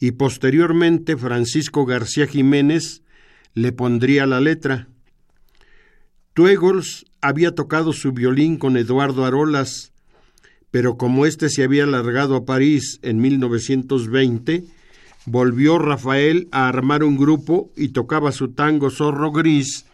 y 0.00 0.10
posteriormente 0.10 1.16
Francisco 1.16 1.86
García 1.86 2.26
Jiménez 2.26 3.04
le 3.54 3.70
pondría 3.70 4.26
la 4.26 4.40
letra. 4.40 4.88
Tuegols 6.34 7.06
había 7.20 7.54
tocado 7.54 7.92
su 7.92 8.10
violín 8.10 8.58
con 8.58 8.76
Eduardo 8.76 9.24
Arolas, 9.24 9.92
pero 10.70 10.96
como 10.96 11.26
éste 11.26 11.48
se 11.48 11.64
había 11.64 11.86
largado 11.86 12.36
a 12.36 12.44
París 12.44 12.98
en 13.02 13.18
1920, 13.18 14.64
volvió 15.24 15.78
Rafael 15.78 16.48
a 16.52 16.68
armar 16.68 17.02
un 17.02 17.16
grupo 17.16 17.70
y 17.76 17.88
tocaba 17.88 18.32
su 18.32 18.52
tango 18.52 18.90
Zorro 18.90 19.32
Gris 19.32 19.86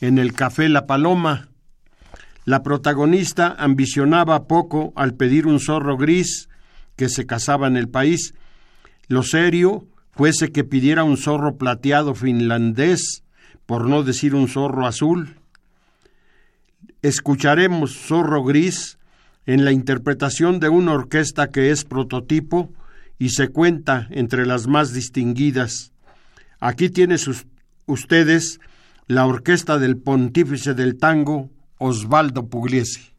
en 0.00 0.18
el 0.18 0.32
Café 0.32 0.68
La 0.68 0.86
Paloma. 0.86 1.48
La 2.44 2.62
protagonista 2.62 3.56
ambicionaba 3.58 4.46
poco 4.46 4.92
al 4.96 5.14
pedir 5.14 5.46
un 5.46 5.60
zorro 5.60 5.96
gris 5.96 6.50
que 6.94 7.08
se 7.08 7.26
casaba 7.26 7.66
en 7.66 7.78
el 7.78 7.88
país. 7.88 8.34
Lo 9.08 9.22
serio 9.22 9.86
fuese 10.12 10.52
que 10.52 10.62
pidiera 10.62 11.04
un 11.04 11.16
zorro 11.16 11.56
plateado 11.56 12.14
finlandés, 12.14 13.22
por 13.64 13.88
no 13.88 14.02
decir 14.02 14.34
un 14.34 14.48
zorro 14.48 14.86
azul. 14.86 15.36
Escucharemos 17.00 17.96
Zorro 17.96 18.44
Gris 18.44 18.98
en 19.46 19.64
la 19.64 19.72
interpretación 19.72 20.60
de 20.60 20.68
una 20.68 20.92
orquesta 20.92 21.50
que 21.50 21.70
es 21.70 21.84
prototipo 21.84 22.72
y 23.18 23.30
se 23.30 23.48
cuenta 23.48 24.08
entre 24.10 24.46
las 24.46 24.66
más 24.66 24.92
distinguidas. 24.92 25.92
Aquí 26.60 26.90
tienen 26.90 27.18
sus, 27.18 27.46
ustedes 27.86 28.60
la 29.06 29.26
orquesta 29.26 29.78
del 29.78 29.98
pontífice 29.98 30.74
del 30.74 30.98
tango, 30.98 31.50
Osvaldo 31.78 32.48
Pugliese. 32.48 33.14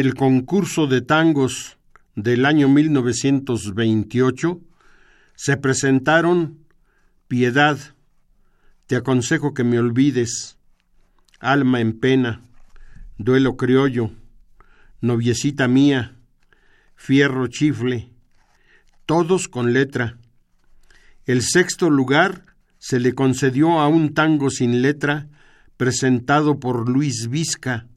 El 0.00 0.14
concurso 0.14 0.86
de 0.86 1.02
tangos 1.02 1.76
del 2.14 2.46
año 2.46 2.70
1928 2.70 4.58
se 5.34 5.56
presentaron 5.58 6.64
Piedad, 7.28 7.78
Te 8.86 8.96
aconsejo 8.96 9.52
que 9.52 9.62
me 9.62 9.78
olvides, 9.78 10.56
Alma 11.38 11.80
en 11.80 12.00
pena, 12.00 12.40
Duelo 13.18 13.58
criollo, 13.58 14.10
Noviecita 15.02 15.68
mía, 15.68 16.16
Fierro 16.96 17.48
chifle, 17.48 18.10
todos 19.04 19.48
con 19.48 19.74
letra. 19.74 20.16
El 21.26 21.42
sexto 21.42 21.90
lugar 21.90 22.46
se 22.78 23.00
le 23.00 23.14
concedió 23.14 23.80
a 23.80 23.88
un 23.88 24.14
tango 24.14 24.48
sin 24.48 24.80
letra 24.80 25.28
presentado 25.76 26.58
por 26.58 26.88
Luis 26.88 27.28
Vizca, 27.28 27.89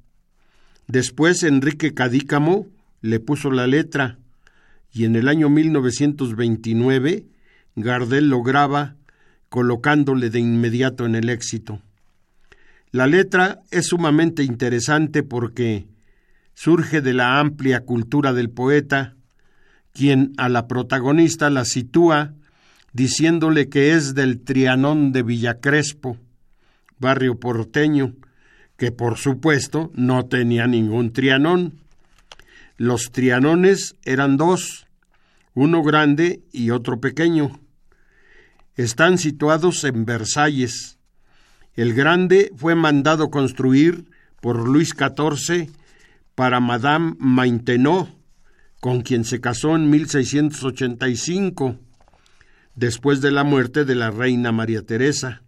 Después 0.88 1.44
Enrique 1.44 1.94
Cadícamo 1.94 2.68
le 3.02 3.20
puso 3.20 3.52
la 3.52 3.68
letra 3.68 4.18
y 4.92 5.06
en 5.06 5.16
el 5.16 5.28
año 5.28 5.50
1929 5.50 7.26
Gardel 7.76 8.30
lo 8.30 8.44
graba 8.44 8.96
colocándole 9.50 10.30
de 10.30 10.40
inmediato 10.40 11.06
en 11.06 11.16
el 11.16 11.30
éxito. 11.30 11.82
La 12.92 13.08
letra 13.08 13.60
es 13.72 13.88
sumamente 13.88 14.44
interesante 14.44 15.24
porque 15.24 15.88
surge 16.54 17.02
de 17.02 17.14
la 17.14 17.40
amplia 17.40 17.82
cultura 17.82 18.34
del 18.34 18.50
poeta, 18.50 19.16
quien 19.94 20.34
a 20.38 20.50
la 20.50 20.68
protagonista 20.68 21.50
la 21.50 21.66
sitúa 21.66 22.34
diciéndole 22.94 23.70
que 23.70 23.94
es 23.94 24.14
del 24.14 24.42
Trianón 24.42 25.12
de 25.12 25.24
Villacrespo, 25.24 26.18
barrio 27.00 27.40
porteño, 27.40 28.14
que 28.84 28.92
por 28.92 29.18
supuesto 29.18 29.92
no 29.94 30.26
tenía 30.26 30.68
ningún 30.68 31.14
Trianón. 31.14 31.80
Los 32.76 33.14
Trianones 33.14 33.96
eran 34.04 34.36
dos, 34.36 34.88
uno 35.54 35.84
grande 35.84 36.44
y 36.52 36.72
otro 36.72 37.00
pequeño. 37.00 37.62
Están 38.76 39.20
situados 39.20 39.86
en 39.86 40.04
Versalles. 40.04 40.98
El 41.78 41.94
grande 41.94 42.52
fue 42.58 42.76
mandado 42.76 43.30
construir 43.30 44.12
por 44.42 44.68
Luis 44.68 44.90
XIV 44.90 45.70
para 46.36 46.60
Madame 46.60 47.16
Maintenot, 47.20 48.10
con 48.82 49.00
quien 49.00 49.24
se 49.24 49.40
casó 49.40 49.78
en 49.78 49.90
1685, 49.92 51.80
después 52.76 53.22
de 53.22 53.32
la 53.32 53.46
muerte 53.46 53.86
de 53.86 53.96
la 53.96 54.12
reina 54.12 54.52
María 54.52 54.82
Teresa. 54.82 55.42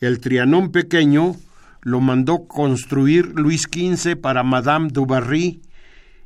El 0.00 0.20
Trianón 0.20 0.70
pequeño 0.70 1.36
lo 1.82 2.00
mandó 2.00 2.46
construir 2.46 3.32
Luis 3.34 3.62
XV 3.62 4.16
para 4.16 4.42
Madame 4.42 4.88
du 4.90 5.04
Barry 5.04 5.60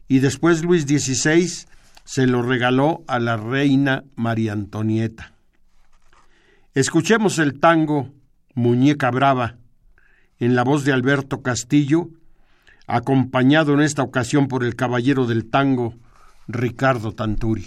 y 0.07 0.20
después 0.20 0.62
Luis 0.62 0.84
XVI 0.84 1.66
se 2.04 2.26
lo 2.26 2.42
regaló 2.42 3.02
a 3.09 3.18
la 3.18 3.36
reina 3.36 4.04
María 4.14 4.52
Antonieta. 4.52 5.32
Escuchemos 6.74 7.38
el 7.38 7.59
tango 7.59 8.12
Muñeca 8.54 9.11
Brava 9.11 9.57
en 10.38 10.54
la 10.54 10.62
voz 10.62 10.84
de 10.84 10.92
Alberto 10.92 11.42
Castillo, 11.42 12.11
acompañado 12.86 13.72
en 13.74 13.80
esta 13.80 14.02
ocasión 14.02 14.48
por 14.48 14.62
el 14.62 14.76
caballero 14.76 15.26
del 15.26 15.48
tango 15.48 15.94
Ricardo 16.46 17.12
Tanturi. 17.12 17.66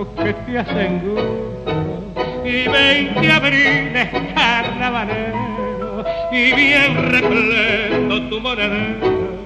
amigos 0.00 0.08
que 0.16 0.32
te 0.32 0.58
hacen 0.58 1.00
gusto 1.00 2.44
y 2.44 2.68
veinte 2.68 3.32
abriles 3.32 4.08
carnavalero 4.34 6.04
y 6.32 6.52
bien 6.52 7.10
repleto 7.10 8.22
tu 8.28 8.40
monedero 8.40 9.40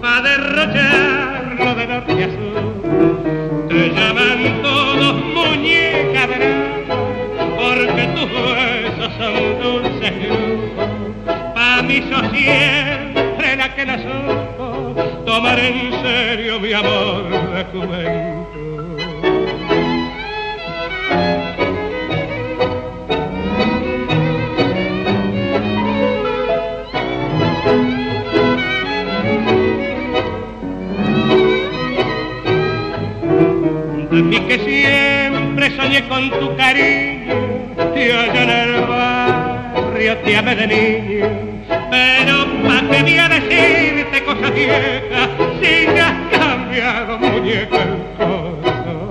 pa' 0.00 0.20
derrocharlo 0.22 1.74
de 1.74 1.86
norte 1.86 2.24
a 2.24 2.28
sur. 2.28 3.68
Te 3.68 3.90
llaman 3.90 4.62
todos 4.62 5.24
muñeca 5.34 6.26
brava 6.26 6.98
porque 7.58 8.04
tus 8.14 8.30
huesos 8.32 9.12
son 9.18 9.62
dulces 9.62 10.12
y 10.12 10.28
Pa' 11.54 11.82
mí 11.82 12.02
sos 12.10 12.30
siempre 12.32 13.56
la 13.56 13.74
que 13.74 13.86
la 13.86 13.98
supo 13.98 14.94
tomar 15.24 15.58
en 15.58 15.92
serio 16.02 16.60
mi 16.60 16.72
amor 16.72 17.28
de 17.30 17.64
juventud. 17.72 18.55
Que 34.46 34.58
siempre 34.58 35.76
soñé 35.76 36.06
con 36.08 36.30
tu 36.30 36.56
cariño 36.56 37.34
y 37.96 38.10
allá 38.10 38.42
en 38.42 38.50
el 38.50 38.86
barrio 38.86 40.18
te 40.18 40.36
amé 40.36 40.54
de 40.54 40.66
niño. 40.66 41.26
Pero 41.90 42.62
pa' 42.62 42.80
que 42.88 43.02
voy 43.02 43.18
a 43.18 43.28
decirte 43.28 44.24
cosas 44.24 44.54
viejas 44.54 45.30
si 45.60 45.86
me 45.88 46.00
has 46.00 46.38
cambiado 46.38 47.18
muñeca 47.18 47.82
el 47.82 48.16
corazón. 48.16 49.06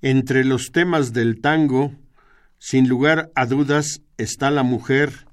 Entre 0.00 0.44
los 0.44 0.70
temas 0.70 1.12
del 1.12 1.40
tango, 1.40 1.92
sin 2.58 2.88
lugar 2.88 3.30
a 3.34 3.46
dudas, 3.46 4.02
está 4.16 4.50
la 4.52 4.62
mujer 4.62 5.26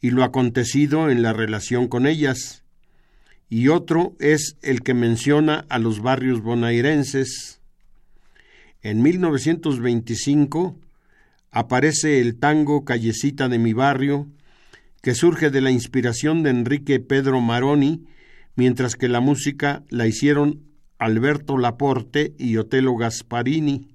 y 0.00 0.10
lo 0.10 0.24
acontecido 0.24 1.10
en 1.10 1.22
la 1.22 1.34
relación 1.34 1.86
con 1.86 2.06
ellas 2.06 2.59
y 3.50 3.66
otro 3.66 4.14
es 4.20 4.56
el 4.62 4.82
que 4.82 4.94
menciona 4.94 5.66
a 5.68 5.80
los 5.80 6.00
barrios 6.00 6.40
bonairenses. 6.40 7.60
En 8.80 9.02
1925 9.02 10.78
aparece 11.50 12.20
el 12.20 12.38
tango 12.38 12.84
Callecita 12.84 13.48
de 13.48 13.58
mi 13.58 13.72
barrio, 13.72 14.28
que 15.02 15.14
surge 15.14 15.50
de 15.50 15.60
la 15.60 15.72
inspiración 15.72 16.44
de 16.44 16.50
Enrique 16.50 17.00
Pedro 17.00 17.40
Maroni, 17.40 18.06
mientras 18.54 18.94
que 18.94 19.08
la 19.08 19.20
música 19.20 19.82
la 19.88 20.06
hicieron 20.06 20.62
Alberto 20.98 21.58
Laporte 21.58 22.34
y 22.38 22.56
Otelo 22.56 22.94
Gasparini. 22.94 23.88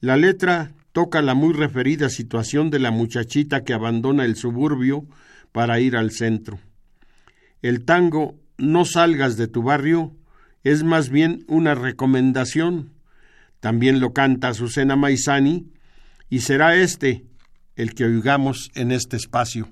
La 0.00 0.16
letra 0.16 0.72
toca 0.90 1.22
la 1.22 1.34
muy 1.34 1.52
referida 1.52 2.08
situación 2.08 2.70
de 2.70 2.80
la 2.80 2.90
muchachita 2.90 3.62
que 3.62 3.74
abandona 3.74 4.24
el 4.24 4.34
suburbio 4.34 5.06
para 5.52 5.78
ir 5.78 5.94
al 5.96 6.10
centro. 6.10 6.58
El 7.62 7.84
tango 7.84 8.40
no 8.58 8.84
salgas 8.84 9.36
de 9.36 9.48
tu 9.48 9.62
barrio 9.62 10.14
es 10.64 10.82
más 10.82 11.10
bien 11.10 11.44
una 11.46 11.74
recomendación. 11.74 12.90
También 13.60 14.00
lo 14.00 14.12
canta 14.12 14.48
Azucena 14.48 14.96
Maizani 14.96 15.70
y 16.28 16.40
será 16.40 16.74
este 16.74 17.24
el 17.76 17.94
que 17.94 18.04
oigamos 18.04 18.70
en 18.74 18.90
este 18.90 19.16
espacio. 19.16 19.68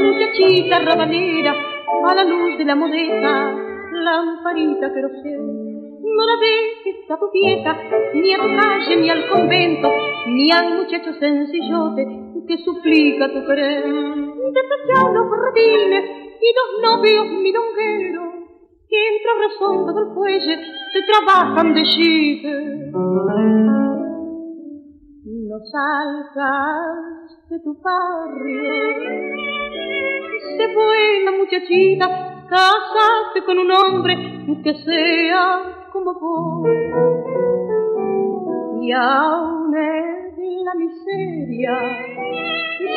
muchachita 0.00 0.78
rabanera, 0.80 1.54
a 2.08 2.14
la 2.14 2.24
luz 2.24 2.58
de 2.58 2.64
la 2.64 2.74
modesta 2.74 3.67
lamparita 3.98 4.88
sé 4.90 5.00
No 5.00 6.24
la 6.24 6.36
dejes 6.40 7.10
a 7.10 7.16
tu 7.18 7.30
vieja, 7.32 7.76
ni 8.14 8.32
a 8.32 8.38
tu 8.38 8.48
calle, 8.56 8.96
ni 8.96 9.10
al 9.10 9.28
convento, 9.28 9.90
ni 10.26 10.50
al 10.50 10.78
muchacho 10.78 11.12
sencillote 11.14 12.06
que 12.46 12.58
suplica 12.58 13.28
tu 13.28 13.46
querer. 13.46 13.84
Desechar 13.84 15.12
los 15.12 15.26
ratines 15.30 16.04
y 16.40 16.48
los 16.58 16.90
novios 16.90 17.26
milongueros 17.42 18.38
que 18.88 18.96
entre 18.96 19.48
resondo 19.48 19.92
del 19.92 20.14
fuelle 20.14 20.56
se 20.92 21.02
trabajan 21.02 21.74
de 21.74 21.82
chique. 21.82 22.54
No 25.24 25.58
salgas 25.72 27.48
de 27.50 27.58
tu 27.60 27.74
barrio, 27.82 28.72
se 30.56 30.74
buena 30.74 31.32
muchachita, 31.38 32.27
casate 32.48 33.44
con 33.44 33.58
un 33.58 33.70
hombre 33.70 34.16
que 34.62 34.74
sea 34.74 35.88
como 35.92 36.14
vos. 36.14 36.68
Y 38.80 38.92
aún 38.92 39.76
en 39.76 40.64
la 40.64 40.74
miseria 40.74 41.72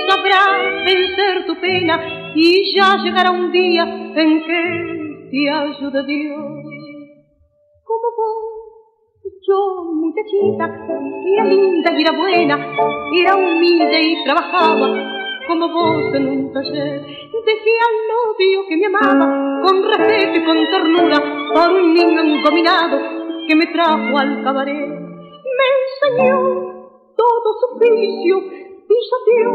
sabrás 0.08 0.86
vencer 0.86 1.45
tu 1.45 1.60
pena 1.60 1.99
y 2.34 2.74
ya 2.76 2.95
llegará 3.04 3.32
un 3.32 3.52
día 3.52 3.84
en 3.84 4.43
que 4.43 5.30
te 5.32 5.49
ayude 5.49 6.06
Dios. 6.06 6.39
Como 7.84 8.08
vos, 8.18 9.22
yo 9.47 9.84
muchachita, 9.93 10.66
era 11.34 11.43
linda 11.43 11.91
y 11.91 12.02
era 12.02 12.18
buena, 12.18 12.56
era 13.20 13.36
humilde 13.36 14.02
y 14.02 14.24
trabajaba 14.24 15.20
como 15.48 15.70
vos 15.70 16.14
en 16.16 16.28
un 16.28 16.54
taller. 16.54 17.02
Dejé 17.02 17.74
al 17.88 17.98
novio 18.14 18.66
que 18.70 18.78
me 18.78 18.86
amaba 18.86 19.62
con 19.62 19.84
respeto 19.84 20.39
y 20.39 20.46
con 20.46 20.58
ternura 20.70 21.18
por 21.54 21.72
un 21.72 21.94
niño 21.94 22.22
engominado 22.22 23.00
que 23.48 23.56
me 23.56 23.66
trajo 23.68 24.18
al 24.18 24.44
cabaret. 24.44 24.88
Me 24.88 25.68
enseñó 25.82 26.38
todo 27.18 27.48
su 27.60 27.76
oficio, 27.76 28.39
pisoteó 28.88 29.52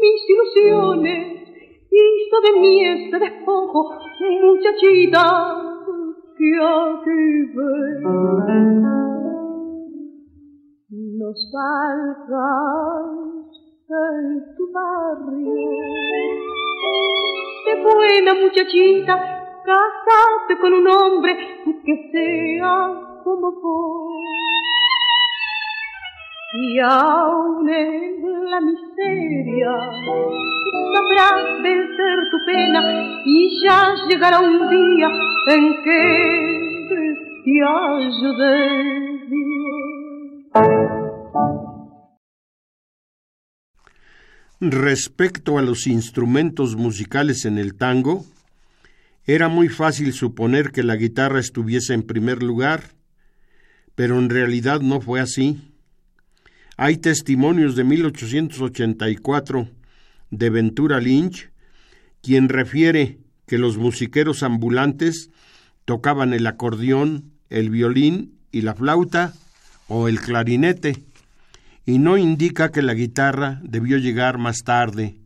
mis 0.00 0.20
ilusiones, 0.28 1.20
hizo 1.90 2.40
de 2.40 2.60
mí 2.60 2.84
este 2.84 3.18
despojo, 3.18 3.92
muchachita 4.42 5.22
que 6.36 6.50
aquí 6.60 7.22
ven. 7.54 8.82
No 10.90 11.32
salgas 11.52 13.14
en 13.88 14.56
tu 14.56 14.72
barrio. 14.72 15.54
Sé 17.64 17.72
buena 17.82 18.34
muchachita, 18.34 19.14
casate 19.64 20.58
con 20.60 20.72
un 20.72 20.88
hombre 20.88 21.36
que 21.84 22.10
sea 22.10 23.20
como 23.22 23.52
vos. 23.52 24.24
Y 26.56 26.78
aún 26.80 27.68
en 27.68 28.50
la 28.50 28.60
miseria 28.60 29.72
sabrás 30.94 31.62
vencer 31.62 32.30
tu 32.30 32.38
pena 32.46 32.80
y 33.24 33.60
ya 33.64 33.94
llegará 34.08 34.40
un 34.40 34.70
día 34.70 35.08
en 35.48 35.82
que 35.82 35.98
te 36.88 37.62
ayude. 37.62 38.94
Respecto 44.70 45.58
a 45.58 45.62
los 45.62 45.86
instrumentos 45.86 46.74
musicales 46.74 47.44
en 47.44 47.58
el 47.58 47.74
tango, 47.74 48.24
era 49.26 49.48
muy 49.48 49.68
fácil 49.68 50.14
suponer 50.14 50.72
que 50.72 50.82
la 50.82 50.96
guitarra 50.96 51.38
estuviese 51.38 51.92
en 51.92 52.02
primer 52.02 52.42
lugar, 52.42 52.84
pero 53.94 54.18
en 54.18 54.30
realidad 54.30 54.80
no 54.80 55.02
fue 55.02 55.20
así. 55.20 55.70
Hay 56.78 56.96
testimonios 56.96 57.76
de 57.76 57.84
1884 57.84 59.68
de 60.30 60.50
Ventura 60.50 60.98
Lynch, 60.98 61.50
quien 62.22 62.48
refiere 62.48 63.18
que 63.46 63.58
los 63.58 63.76
musiqueros 63.76 64.42
ambulantes 64.42 65.28
tocaban 65.84 66.32
el 66.32 66.46
acordeón, 66.46 67.32
el 67.50 67.68
violín 67.68 68.38
y 68.50 68.62
la 68.62 68.74
flauta 68.74 69.34
o 69.88 70.08
el 70.08 70.20
clarinete 70.20 71.04
y 71.86 71.98
no 71.98 72.16
indica 72.16 72.70
que 72.70 72.82
la 72.82 72.94
guitarra 72.94 73.60
debió 73.62 73.98
llegar 73.98 74.38
más 74.38 74.62
tarde, 74.64 75.18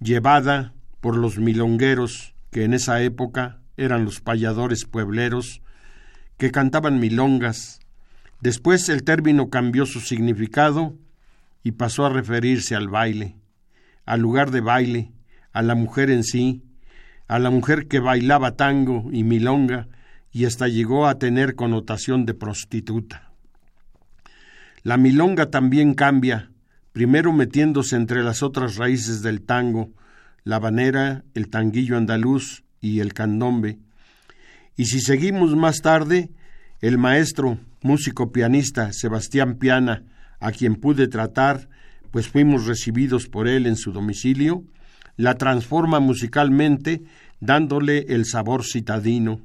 llevada 0.00 0.74
por 1.00 1.16
los 1.16 1.38
milongueros, 1.38 2.34
que 2.50 2.64
en 2.64 2.72
esa 2.72 3.02
época 3.02 3.60
eran 3.76 4.04
los 4.04 4.20
payadores 4.20 4.86
puebleros, 4.86 5.60
que 6.38 6.50
cantaban 6.50 6.98
milongas. 7.00 7.80
Después 8.40 8.88
el 8.88 9.04
término 9.04 9.50
cambió 9.50 9.84
su 9.86 10.00
significado 10.00 10.96
y 11.62 11.72
pasó 11.72 12.06
a 12.06 12.10
referirse 12.10 12.74
al 12.74 12.88
baile, 12.88 13.36
al 14.04 14.20
lugar 14.20 14.50
de 14.50 14.60
baile, 14.60 15.12
a 15.52 15.62
la 15.62 15.74
mujer 15.74 16.10
en 16.10 16.24
sí, 16.24 16.62
a 17.28 17.38
la 17.38 17.50
mujer 17.50 17.88
que 17.88 17.98
bailaba 17.98 18.56
tango 18.56 19.08
y 19.12 19.24
milonga 19.24 19.88
y 20.32 20.44
hasta 20.44 20.68
llegó 20.68 21.06
a 21.06 21.18
tener 21.18 21.56
connotación 21.56 22.24
de 22.24 22.34
prostituta. 22.34 23.25
La 24.86 24.96
milonga 24.96 25.50
también 25.50 25.94
cambia, 25.94 26.52
primero 26.92 27.32
metiéndose 27.32 27.96
entre 27.96 28.22
las 28.22 28.44
otras 28.44 28.76
raíces 28.76 29.20
del 29.20 29.42
tango, 29.42 29.90
la 30.44 30.60
banera, 30.60 31.24
el 31.34 31.48
tanguillo 31.48 31.96
andaluz 31.96 32.62
y 32.80 33.00
el 33.00 33.12
candombe. 33.12 33.80
Y 34.76 34.84
si 34.84 35.00
seguimos 35.00 35.56
más 35.56 35.82
tarde, 35.82 36.30
el 36.80 36.98
maestro, 36.98 37.58
músico 37.82 38.30
pianista 38.30 38.92
Sebastián 38.92 39.56
Piana, 39.56 40.04
a 40.38 40.52
quien 40.52 40.76
pude 40.76 41.08
tratar, 41.08 41.68
pues 42.12 42.28
fuimos 42.28 42.66
recibidos 42.66 43.26
por 43.26 43.48
él 43.48 43.66
en 43.66 43.74
su 43.74 43.90
domicilio, 43.90 44.62
la 45.16 45.34
transforma 45.34 45.98
musicalmente 45.98 47.02
dándole 47.40 48.06
el 48.10 48.24
sabor 48.24 48.62
citadino. 48.64 49.40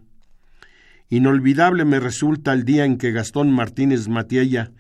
Inolvidable 1.10 1.84
me 1.84 2.00
resulta 2.00 2.54
el 2.54 2.64
día 2.64 2.86
en 2.86 3.00
que 3.00 3.12
Gastón 3.12 3.52
Martínez 3.52 4.08
Matiella 4.08 4.72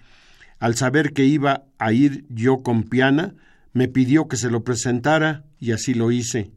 al 0.62 0.76
saber 0.76 1.12
que 1.12 1.26
iba 1.26 1.66
a 1.80 1.92
ir 1.92 2.24
yo 2.30 2.62
con 2.62 2.84
Piana, 2.84 3.34
me 3.74 3.88
pidió 3.88 4.28
que 4.28 4.38
se 4.38 4.52
lo 4.52 4.64
presentara 4.64 5.44
y 5.60 5.72
así 5.72 5.96
lo 5.96 6.12
hice, 6.12 6.52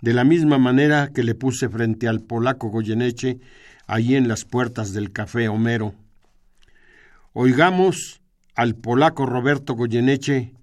de 0.00 0.14
la 0.14 0.24
misma 0.24 0.56
manera 0.56 1.10
que 1.14 1.22
le 1.22 1.34
puse 1.34 1.68
frente 1.68 2.08
al 2.08 2.22
polaco 2.22 2.68
Goyeneche 2.68 3.40
allí 3.86 4.16
en 4.16 4.28
las 4.28 4.46
puertas 4.46 4.94
del 4.94 5.12
café 5.12 5.48
Homero. 5.48 5.94
Oigamos 7.34 8.22
al 8.54 8.76
polaco 8.76 9.26
Roberto 9.26 9.74
Goyeneche 9.74 10.54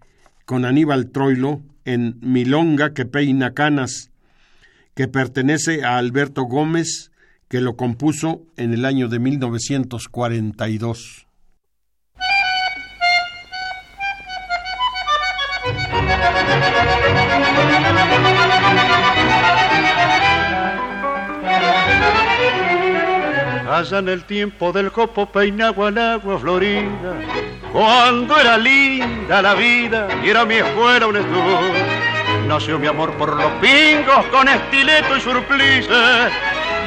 con 0.45 0.65
Aníbal 0.65 1.11
Troilo 1.11 1.61
en 1.85 2.17
Milonga 2.21 2.95
que 2.95 3.05
peina 3.05 3.53
canas, 3.53 4.09
que 4.95 5.07
pertenece 5.07 5.83
a 5.83 5.99
Alberto 5.99 6.45
Gómez, 6.45 7.11
que 7.47 7.61
lo 7.61 7.75
compuso 7.75 8.41
en 8.57 8.73
el 8.73 8.85
año 8.85 9.07
de 9.07 9.19
1942. 9.19 11.27
Allá 23.71 23.99
en 23.99 24.09
el 24.09 24.23
tiempo 24.25 24.71
del 24.71 24.91
copo 24.91 25.29
agua 25.33 26.37
florida, 26.39 27.13
cuando 27.71 28.37
era 28.37 28.57
linda 28.57 29.41
la 29.41 29.55
vida 29.55 30.07
y 30.23 30.29
era 30.29 30.45
mi 30.45 30.55
escuela 30.55 31.07
un 31.07 31.17
estudio. 31.17 31.73
Nació 32.47 32.77
mi 32.77 32.87
amor 32.87 33.11
por 33.13 33.35
los 33.35 33.51
pingos 33.53 34.25
con 34.29 34.47
estileto 34.47 35.15
y 35.15 35.21
surplice, 35.21 35.89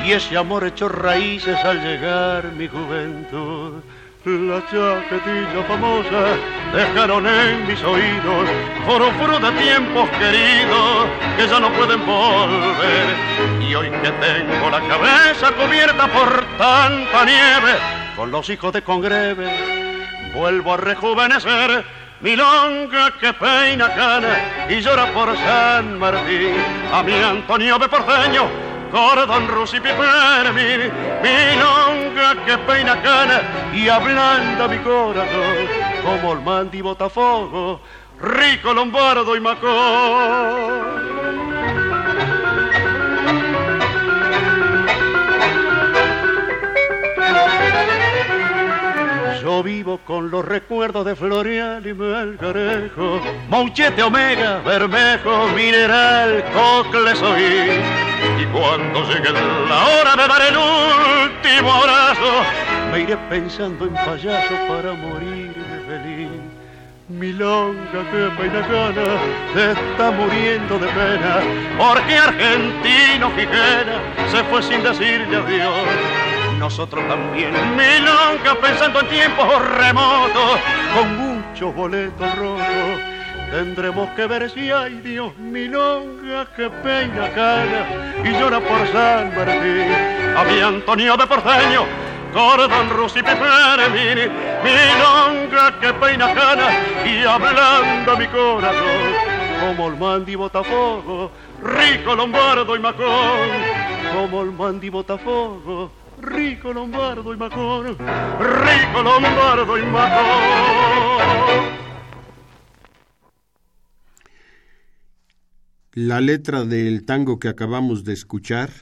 y 0.05 0.13
ese 0.13 0.37
amor 0.37 0.67
echó 0.67 0.89
raíces 0.89 1.57
al 1.65 1.83
llegar 1.83 2.53
mi 2.53 2.69
juventud. 2.69 3.83
La 4.27 4.59
chaquetilla 4.71 5.63
famosa 5.69 6.39
dejaron 6.73 7.27
en 7.27 7.67
mis 7.67 7.83
oídos 7.83 8.49
foro 8.87 9.39
de 9.39 9.53
tiempos 9.63 10.09
queridos 10.09 11.07
que 11.37 11.47
ya 11.47 11.61
no 11.61 11.71
pueden 11.75 12.07
volver. 12.07 13.17
Y 13.61 13.75
hoy 13.75 13.91
que 13.91 14.11
tengo 14.13 14.71
la 14.71 14.81
cabeza 14.89 15.53
cubierta 15.53 16.09
por 16.09 16.43
tanta 16.57 17.25
nieve, 17.27 17.75
con 18.17 18.31
los 18.31 18.49
hijos 18.49 18.73
de 18.73 18.81
Congreve, 18.81 20.33
vuelvo 20.35 20.73
a 20.73 20.79
rejuvenecer. 20.79 21.85
Mi 22.23 22.35
longa 22.35 23.11
que 23.21 23.31
peina 23.35 23.95
cana 23.95 24.67
y 24.71 24.81
llora 24.81 25.13
por 25.13 25.37
San 25.37 25.99
Martín, 25.99 26.55
a 26.91 27.03
mi 27.03 27.13
Antonio 27.13 27.79
Beporteño 28.95 29.27
cordón 29.27 29.49
rusi 29.49 29.81
pipermi, 29.81 30.89
longa 31.59 32.45
que 32.47 32.57
peina 32.59 33.03
cana 33.03 33.43
y 33.75 33.89
ablanda 33.89 34.69
mi 34.69 34.79
corazón, 34.79 35.67
como 36.05 36.33
el 36.35 36.41
mandi 36.41 36.81
botafogo, 36.81 37.81
rico 38.21 38.73
lombardo 38.73 39.35
y 39.35 39.41
macón. 39.41 40.95
Yo 49.43 49.63
vivo 49.63 49.99
con 50.07 50.31
los 50.31 50.45
recuerdos 50.45 51.05
de 51.05 51.17
Florial 51.17 51.85
y 51.85 51.95
Melgarejo, 51.95 53.21
Mouchete 53.49 54.03
Omega, 54.05 54.61
Bermejo, 54.65 55.49
Mineral, 55.49 56.45
Cocle 56.55 57.17
soy. 57.17 58.24
Y 58.39 58.47
cuando 58.47 59.03
llegue 59.09 59.33
la 59.33 59.85
hora 59.85 60.17
de 60.17 60.29
dar 60.29 60.43
el 60.43 60.57
último 60.57 61.73
abrazo, 61.73 62.43
me 62.91 63.01
iré 63.01 63.17
pensando 63.29 63.87
en 63.87 63.95
payaso 63.95 64.55
para 64.69 64.93
morirme 64.93 65.79
feliz. 65.87 66.29
Milonga 67.09 68.11
que 68.11 68.31
pena 68.39 68.61
gana 68.67 69.05
se 69.53 69.73
está 69.73 70.11
muriendo 70.11 70.79
de 70.79 70.87
pena 70.89 71.41
porque 71.77 72.17
argentino 72.17 73.31
Fijera 73.37 74.01
se 74.31 74.43
fue 74.45 74.63
sin 74.63 74.83
decirle 74.83 75.37
adiós 75.37 76.25
nosotros 76.59 77.07
también. 77.07 77.53
Milonga 77.77 78.59
pensando 78.61 79.01
en 79.01 79.09
tiempos 79.09 79.69
remotos, 79.77 80.59
con 80.95 81.17
muchos 81.19 81.75
boletos 81.75 82.37
rotos. 82.37 83.14
Tendremos 83.55 84.11
que 84.17 84.27
ver 84.27 84.51
si 84.51 84.73
hay 84.73 84.95
Dios 84.95 85.39
milonga 85.39 86.45
que 86.57 86.69
peina 86.69 87.33
cara 87.33 87.87
y 88.25 88.33
llora 88.33 88.59
por 88.59 88.85
San 88.89 89.33
Martín. 89.33 89.95
Había 90.37 90.67
Antonio 90.67 91.17
de 91.17 91.25
Porceño, 91.25 91.85
Gordon 92.35 92.91
Rusi 92.91 93.21
Mini, 93.23 94.29
milonga 94.65 95.79
que 95.81 95.93
peina 95.93 96.35
cana 96.35 96.69
y 97.07 97.25
hablando 97.25 98.17
mi 98.17 98.27
corazón. 98.27 99.15
Como 99.61 99.87
el 99.87 99.97
mandi 99.99 100.35
Botafogo, 100.35 101.31
rico 101.63 102.17
Lombardo 102.17 102.75
y 102.75 102.81
Macón, 102.81 103.51
como 104.13 104.43
el 104.43 104.51
mandi 104.51 104.89
Botafogo 104.89 105.93
rico 106.21 106.73
Lombardo 106.73 107.33
y 107.33 107.37
Macón, 107.37 107.97
rico 108.41 109.01
Lombardo 109.01 109.79
y 109.79 109.83
Macón. 109.83 111.84
La 115.97 116.21
letra 116.21 116.65
del 116.65 117.05
tango 117.05 117.39
que 117.39 117.47
acabamos 117.47 118.03
de 118.03 118.15
escuchar 118.15 118.73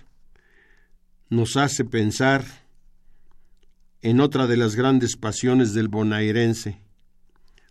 nos 1.28 1.58
hace 1.58 1.84
pensar 1.84 2.42
en 4.00 4.18
otra 4.18 4.46
de 4.46 4.56
las 4.56 4.76
grandes 4.76 5.18
pasiones 5.18 5.74
del 5.74 5.88
bonaerense, 5.88 6.80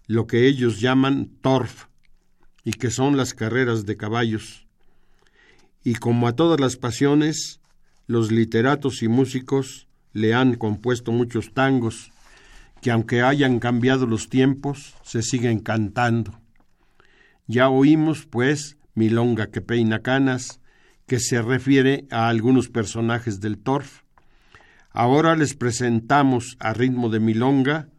lo 0.05 0.27
que 0.27 0.45
ellos 0.45 0.79
llaman 0.79 1.31
torf, 1.41 1.85
y 2.63 2.73
que 2.73 2.91
son 2.91 3.17
las 3.17 3.33
carreras 3.33 3.87
de 3.87 3.97
caballos. 3.97 4.67
Y 5.83 5.95
como 5.95 6.27
a 6.27 6.35
todas 6.35 6.59
las 6.59 6.75
pasiones, 6.75 7.61
los 8.05 8.31
literatos 8.31 9.01
y 9.01 9.07
músicos 9.07 9.87
le 10.13 10.35
han 10.35 10.53
compuesto 10.53 11.11
muchos 11.11 11.51
tangos 11.51 12.11
que 12.79 12.91
aunque 12.91 13.23
hayan 13.23 13.57
cambiado 13.57 14.05
los 14.05 14.29
tiempos, 14.29 14.93
se 15.01 15.23
siguen 15.23 15.61
cantando. 15.61 16.39
Ya 17.47 17.69
oímos, 17.69 18.27
pues, 18.27 18.77
Milonga 18.93 19.47
que 19.47 19.61
peina 19.61 20.01
canas, 20.01 20.59
que 21.07 21.19
se 21.19 21.41
refiere 21.41 22.05
a 22.11 22.29
algunos 22.29 22.69
personajes 22.69 23.39
del 23.39 23.57
Torf. 23.57 24.03
Ahora 24.91 25.35
les 25.35 25.55
presentamos 25.55 26.57
a 26.59 26.73
ritmo 26.73 27.09
de 27.09 27.19
Milonga 27.19 27.89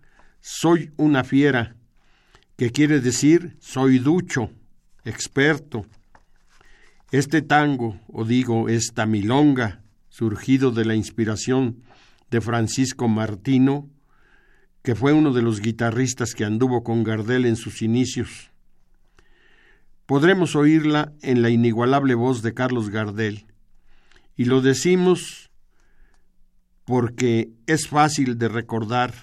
Soy 0.40 0.90
una 0.96 1.22
fiera, 1.22 1.76
que 2.56 2.70
quiere 2.70 3.00
decir 3.00 3.56
soy 3.60 3.98
ducho, 3.98 4.50
experto. 5.04 5.86
Este 7.12 7.42
tango, 7.42 8.00
o 8.08 8.24
digo, 8.24 8.68
esta 8.68 9.06
milonga, 9.06 9.82
surgido 10.08 10.70
de 10.70 10.84
la 10.84 10.94
inspiración 10.94 11.82
de 12.30 12.40
Francisco 12.40 13.06
Martino, 13.06 13.88
que 14.82 14.94
fue 14.94 15.12
uno 15.12 15.32
de 15.32 15.42
los 15.42 15.60
guitarristas 15.60 16.34
que 16.34 16.44
anduvo 16.44 16.82
con 16.82 17.04
Gardel 17.04 17.46
en 17.46 17.56
sus 17.56 17.82
inicios. 17.82 18.51
Podremos 20.12 20.56
oírla 20.56 21.14
en 21.22 21.40
la 21.40 21.48
inigualable 21.48 22.14
voz 22.14 22.42
de 22.42 22.52
Carlos 22.52 22.90
Gardel, 22.90 23.46
y 24.36 24.44
lo 24.44 24.60
decimos 24.60 25.50
porque 26.84 27.48
es 27.66 27.88
fácil 27.88 28.36
de 28.36 28.48
recordar, 28.48 29.14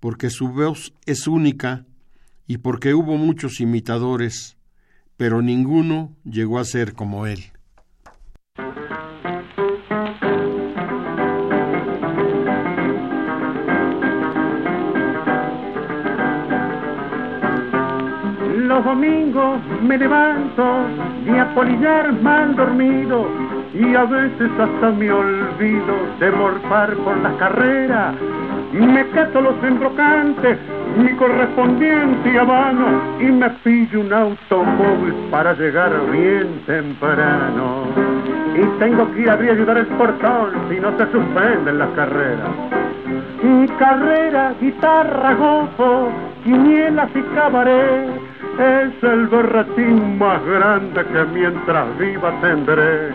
porque 0.00 0.30
su 0.30 0.48
voz 0.48 0.94
es 1.04 1.26
única 1.26 1.84
y 2.46 2.56
porque 2.56 2.94
hubo 2.94 3.18
muchos 3.18 3.60
imitadores, 3.60 4.56
pero 5.18 5.42
ninguno 5.42 6.16
llegó 6.24 6.58
a 6.60 6.64
ser 6.64 6.94
como 6.94 7.26
él. 7.26 7.52
Los 18.80 18.84
domingos 18.84 19.60
me 19.82 19.98
levanto 19.98 20.64
y 21.26 21.38
a 21.38 21.54
polillar 21.54 22.12
mal 22.22 22.56
dormido 22.56 23.26
y 23.74 23.94
a 23.94 24.04
veces 24.04 24.50
hasta 24.58 24.90
me 24.92 25.10
olvido 25.10 25.94
de 26.18 26.30
morfar 26.30 26.94
por 26.96 27.16
la 27.18 27.36
carrera. 27.36 28.14
Me 28.72 29.06
cato 29.10 29.40
los 29.40 29.54
embrocantes, 29.62 30.58
mi 30.96 31.10
correspondiente 31.16 32.38
habano 32.38 33.02
y 33.20 33.24
me 33.24 33.50
pillo 33.64 34.00
un 34.00 34.12
automóvil 34.12 35.14
para 35.30 35.52
llegar 35.54 35.92
bien 36.10 36.62
temprano. 36.66 37.84
Y 38.54 38.78
tengo 38.78 39.12
que 39.12 39.22
ir 39.22 39.30
a 39.30 39.34
ayudar 39.34 39.78
el 39.78 39.86
portón 39.86 40.52
si 40.70 40.80
no 40.80 40.96
se 40.96 41.10
suspenden 41.12 41.78
las 41.78 41.90
carreras. 41.90 42.48
Carrera, 43.78 44.52
guitarra, 44.60 45.34
gozo, 45.34 46.10
quinielas 46.44 47.08
y 47.14 47.22
cabaret 47.34 48.29
es 48.60 49.02
el 49.02 49.26
berretín 49.28 50.18
más 50.18 50.44
grande 50.44 51.02
que 51.04 51.24
mientras 51.32 51.98
viva 51.98 52.30
tendré. 52.42 53.12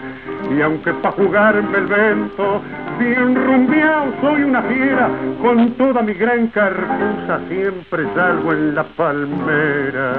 Y 0.49 0.61
aunque 0.61 0.91
pa' 0.93 1.11
jugarme 1.11 1.77
el 1.77 1.85
vento, 1.85 2.61
bien 2.99 3.35
rumbeado 3.35 4.11
soy 4.21 4.43
una 4.43 4.61
fiera, 4.63 5.09
con 5.41 5.71
toda 5.73 6.01
mi 6.01 6.13
gran 6.13 6.47
carcusa 6.47 7.39
siempre 7.47 8.05
salgo 8.15 8.53
en 8.53 8.75
la 8.75 8.83
palmera. 8.83 10.13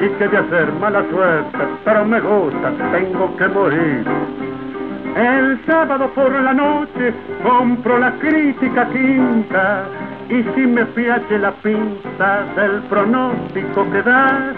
Y 0.00 0.08
que 0.08 0.28
de 0.28 0.36
hacer 0.36 0.72
mala 0.80 1.04
suerte, 1.10 1.58
pero 1.84 2.04
me 2.04 2.20
gusta, 2.20 2.72
tengo 2.92 3.36
que 3.36 3.48
morir. 3.48 4.04
El 5.16 5.60
sábado 5.66 6.10
por 6.14 6.32
la 6.32 6.52
noche 6.52 7.14
compro 7.42 7.98
la 7.98 8.12
crítica 8.18 8.88
quinta 8.88 9.84
y 10.28 10.42
si 10.54 10.66
me 10.66 10.84
piache 10.86 11.38
la 11.38 11.52
pinta 11.52 12.44
del 12.56 12.82
pronóstico 12.88 13.90
que 13.90 14.02
da, 14.02 14.52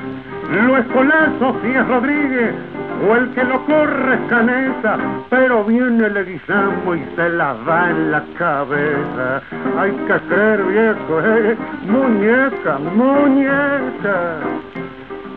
lo 0.50 0.76
escolazo 0.78 1.56
si 1.62 1.70
es 1.70 1.88
Rodríguez 1.88 2.54
o 3.04 3.14
el 3.14 3.30
que 3.34 3.44
lo 3.44 3.64
corre 3.66 4.14
es 4.14 4.20
Canesa, 4.28 4.96
pero 5.28 5.64
viene 5.64 6.06
el 6.06 6.16
Eguizamo 6.16 6.94
y 6.94 7.04
se 7.14 7.28
la 7.30 7.54
da 7.66 7.90
en 7.90 8.10
la 8.12 8.24
cabeza. 8.38 9.42
Hay 9.78 9.92
que 9.92 10.14
creer 10.28 10.62
viejo, 10.62 11.20
eh, 11.20 11.56
muñeca, 11.86 12.78
muñeca. 12.94 14.40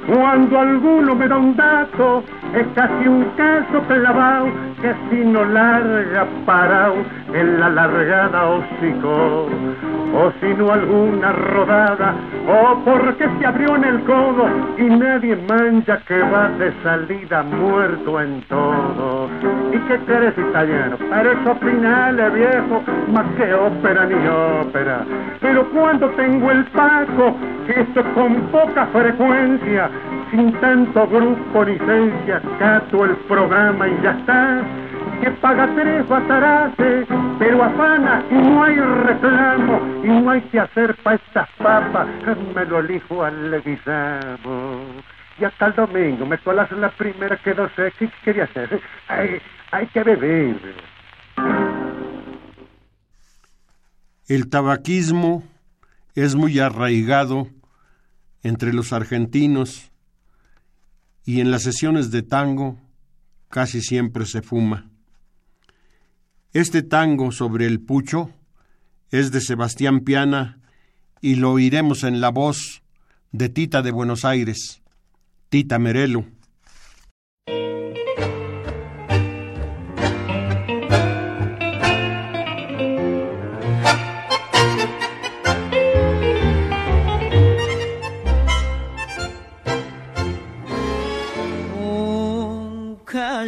Cuando 0.10 0.60
alguno 0.60 1.14
me 1.14 1.28
da 1.28 1.38
un 1.38 1.56
dato, 1.56 2.24
es 2.56 2.66
casi 2.74 3.08
un 3.08 3.26
caso 3.38 3.80
clavado 3.88 4.48
que 4.82 4.94
si 5.10 5.24
no 5.24 5.46
larga 5.46 6.26
parado 6.48 6.96
en 7.32 7.60
la 7.60 7.70
largada 7.70 8.46
hocico. 8.46 9.48
O 10.12 10.32
si 10.42 10.48
no 10.56 10.72
alguna 10.72 11.32
rodada 11.32 12.16
o 12.48 12.80
porque 12.84 13.30
se 13.40 13.46
abrió 13.46 13.76
en 13.76 13.84
el 13.84 14.00
codo 14.06 14.50
y 14.80 14.86
nadie 14.86 15.38
mancha 15.48 16.00
que 16.08 16.20
va 16.20 16.50
de 16.58 16.74
salida 16.82 17.44
muerto 17.44 18.20
en 18.20 18.42
todo. 18.50 19.30
Y 19.72 19.78
que 19.88 19.98
quieres 20.06 20.34
italiano 20.36 20.98
pero 21.12 21.32
eso 21.32 21.56
finales 21.56 22.34
viejo 22.34 22.82
más 23.12 23.26
que 23.38 23.54
ópera 23.54 24.06
ni 24.06 24.28
ópera. 24.28 25.06
Pero 25.42 25.70
cuando 25.70 26.10
tengo 26.12 26.50
el 26.50 26.64
paco 26.66 27.36
que 27.68 27.82
esto 27.82 28.04
con 28.16 28.36
poca 28.48 28.88
frecuencia 28.88 29.90
sin 30.32 30.52
tanto 30.60 31.08
grupo 31.08 31.64
licencia, 31.64 32.42
cato 32.60 33.06
el 33.06 33.16
programa 33.28 33.88
y 33.88 34.02
ya 34.02 34.12
está. 34.12 34.64
Que 35.22 35.32
paga 35.32 35.68
tres 35.76 36.08
bataraces, 36.08 37.06
pero 37.40 37.64
afana 37.64 38.24
y 38.32 38.36
no 38.36 38.64
hay 38.64 38.76
reclamo 38.76 39.82
y 40.04 40.08
no 40.08 40.32
hay 40.32 40.42
que 40.42 40.60
hacer 40.60 40.96
pa' 41.04 41.16
estas 41.16 41.50
papas, 41.58 42.08
me 42.56 42.66
lo 42.66 42.80
elijo 42.80 43.24
al 43.24 43.52
leguizamo. 43.52 44.82
Y 45.38 45.44
hasta 45.44 45.68
el 45.68 45.76
domingo 45.76 46.26
me 46.26 46.38
colas 46.38 46.72
la 46.72 46.90
primera 46.92 47.36
que 47.38 47.54
no 47.54 47.70
sé 47.76 47.92
qué 48.00 48.10
quería 48.24 48.46
hacer. 48.46 48.82
Hay, 49.08 49.42
hay 49.72 49.88
que 49.88 50.04
beber. 50.04 50.56
El 54.28 54.50
tabaquismo 54.50 55.44
es 56.16 56.36
muy 56.36 56.60
arraigado 56.60 57.48
entre 58.44 58.74
los 58.74 58.94
argentinos 58.94 59.92
y 61.26 61.42
en 61.42 61.52
las 61.52 61.64
sesiones 61.64 62.12
de 62.12 62.24
tango 62.24 62.80
casi 63.50 63.82
siempre 63.82 64.26
se 64.26 64.42
fuma. 64.42 64.90
Este 66.54 66.82
tango 66.82 67.32
sobre 67.32 67.66
el 67.66 67.80
pucho 67.80 68.32
es 69.12 69.32
de 69.32 69.42
Sebastián 69.42 70.02
Piana 70.02 70.60
y 71.22 71.36
lo 71.36 71.52
oiremos 71.52 72.04
en 72.04 72.22
la 72.22 72.30
voz 72.30 72.82
de 73.32 73.50
Tita 73.50 73.82
de 73.82 73.92
Buenos 73.92 74.26
Aires, 74.26 74.82
Tita 75.50 75.78
Merelo. 75.78 76.26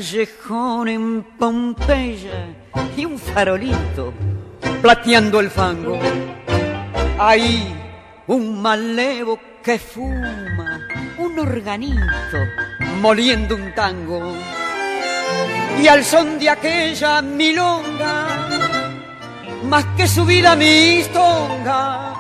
Callejón 0.02 0.88
en 0.88 1.24
Pompeya 1.38 2.56
y 2.98 3.06
un 3.06 3.20
farolito 3.20 4.12
plateando 4.82 5.40
el 5.40 5.52
fango. 5.52 6.00
Ahí 7.20 7.72
un 8.26 8.60
malevo 8.60 9.40
que 9.64 9.78
fuma, 9.78 10.88
un 11.20 11.38
organito 11.38 12.38
moliendo 13.00 13.56
un 13.56 13.76
tango. 13.76 14.34
Y 15.80 15.88
al 15.88 16.04
son 16.04 16.40
de 16.40 16.50
aquella 16.50 17.22
milonga, 17.22 18.28
más 19.66 19.86
que 19.96 20.08
su 20.08 20.26
vida 20.26 20.56
mistonga, 20.56 22.16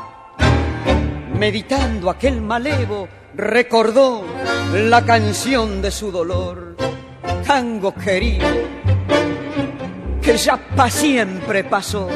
meditando 1.33 2.11
aquel 2.11 2.41
malevo, 2.41 3.07
recordó 3.33 4.23
la 4.71 5.03
canción 5.03 5.81
de 5.81 5.89
su 5.89 6.11
dolor. 6.11 6.71
Tango 7.53 7.93
querido, 7.93 8.47
que 10.21 10.37
ya 10.37 10.55
pa' 10.55 10.89
siempre 10.89 11.65
pasó. 11.65 12.07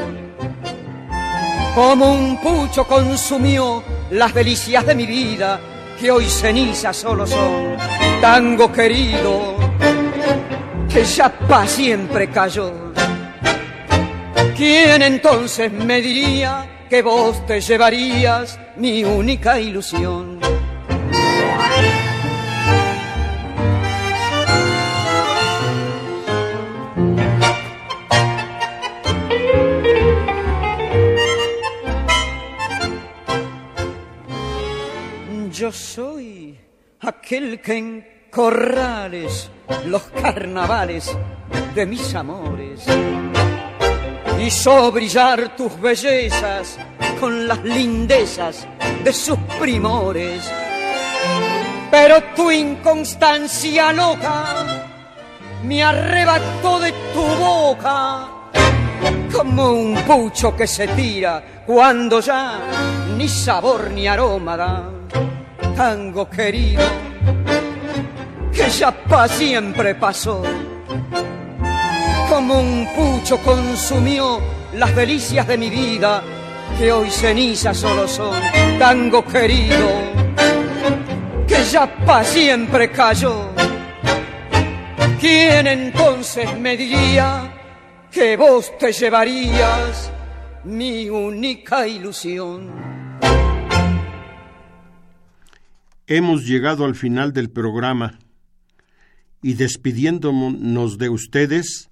Como 1.74 2.14
un 2.14 2.40
pucho 2.40 2.86
consumió 2.86 3.82
las 4.12 4.32
delicias 4.32 4.86
de 4.86 4.94
mi 4.94 5.04
vida, 5.04 5.60
que 6.00 6.10
hoy 6.10 6.24
cenizas 6.24 6.96
solo 6.96 7.26
son. 7.26 7.76
Tango 8.18 8.72
querido, 8.72 9.56
que 10.88 11.04
ya 11.04 11.28
pa' 11.28 11.66
siempre 11.66 12.30
cayó. 12.30 12.94
¿Quién 14.56 15.02
entonces 15.02 15.70
me 15.70 16.00
diría 16.00 16.86
que 16.88 17.02
vos 17.02 17.44
te 17.46 17.60
llevarías 17.60 18.58
mi 18.76 19.04
única 19.04 19.60
ilusión? 19.60 20.55
Yo 35.66 35.72
soy 35.72 36.56
aquel 37.00 37.60
que 37.60 37.76
en 37.76 38.08
corrales 38.30 39.50
los 39.86 40.02
carnavales 40.02 41.10
de 41.74 41.86
mis 41.86 42.14
amores 42.14 42.86
hizo 44.40 44.92
brillar 44.92 45.56
tus 45.56 45.80
bellezas 45.80 46.78
con 47.18 47.48
las 47.48 47.64
lindezas 47.64 48.64
de 49.02 49.12
sus 49.12 49.36
primores. 49.58 50.48
Pero 51.90 52.22
tu 52.36 52.48
inconstancia 52.52 53.92
loca 53.92 54.84
me 55.64 55.82
arrebató 55.82 56.78
de 56.78 56.92
tu 57.12 57.22
boca 57.40 58.28
como 59.36 59.72
un 59.72 59.96
pucho 60.06 60.54
que 60.54 60.68
se 60.68 60.86
tira 60.86 61.42
cuando 61.66 62.20
ya 62.20 62.60
ni 63.16 63.28
sabor 63.28 63.90
ni 63.90 64.06
aroma 64.06 64.56
da. 64.56 64.95
Tango 65.76 66.26
querido, 66.30 66.82
que 68.50 68.70
ya 68.70 68.90
pa' 68.90 69.28
siempre 69.28 69.94
pasó. 69.94 70.42
Como 72.30 72.60
un 72.60 72.88
pucho 72.96 73.36
consumió 73.42 74.40
las 74.72 74.96
delicias 74.96 75.46
de 75.46 75.58
mi 75.58 75.68
vida, 75.68 76.22
que 76.78 76.90
hoy 76.90 77.10
cenizas 77.10 77.76
solo 77.76 78.08
son. 78.08 78.40
Tango 78.78 79.22
querido, 79.26 79.86
que 81.46 81.62
ya 81.64 81.86
pa' 82.06 82.24
siempre 82.24 82.90
cayó. 82.90 83.50
¿Quién 85.20 85.66
entonces 85.66 86.58
me 86.58 86.74
diría 86.74 87.52
que 88.10 88.34
vos 88.38 88.78
te 88.78 88.92
llevarías 88.92 90.10
mi 90.64 91.10
única 91.10 91.86
ilusión? 91.86 92.95
Hemos 96.08 96.46
llegado 96.46 96.84
al 96.84 96.94
final 96.94 97.32
del 97.32 97.50
programa. 97.50 98.20
Y 99.42 99.54
despidiéndonos 99.54 100.98
de 100.98 101.08
ustedes, 101.08 101.90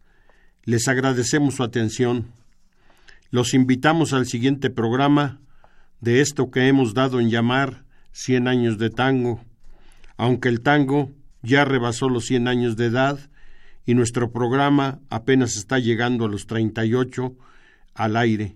les 0.63 0.87
agradecemos 0.87 1.57
su 1.57 1.65
atención. 1.65 2.27
Los 3.31 3.55
invitamos 3.55 4.13
al 4.13 4.27
siguiente 4.27 4.71
programa 4.71 5.41
de 6.01 6.21
esto 6.21 6.53
que 6.53 6.69
hemos 6.69 6.95
dado 6.95 7.19
en 7.19 7.29
llamar 7.29 7.83
100 8.13 8.47
años 8.47 8.79
de 8.79 8.91
tango, 8.91 9.45
aunque 10.17 10.49
el 10.49 10.61
tango 10.61 11.11
ya 11.43 11.65
rebasó 11.65 12.09
los 12.09 12.27
100 12.27 12.47
años 12.47 12.77
de 12.77 12.87
edad 12.87 13.19
y 13.85 13.95
nuestro 13.95 14.31
programa 14.31 15.01
apenas 15.11 15.57
está 15.57 15.81
llegando 15.81 16.27
a 16.27 16.29
los 16.29 16.47
38 16.47 17.37
al 17.95 18.17
aire, 18.17 18.55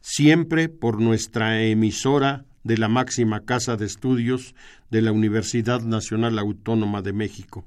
siempre 0.00 0.68
por 0.68 1.00
nuestra 1.00 1.60
emisora 1.60 2.44
de 2.64 2.78
la 2.78 2.88
máxima 2.88 3.40
casa 3.40 3.76
de 3.76 3.86
estudios 3.86 4.54
de 4.90 5.02
la 5.02 5.12
Universidad 5.12 5.82
Nacional 5.82 6.38
Autónoma 6.38 7.02
de 7.02 7.12
México. 7.12 7.64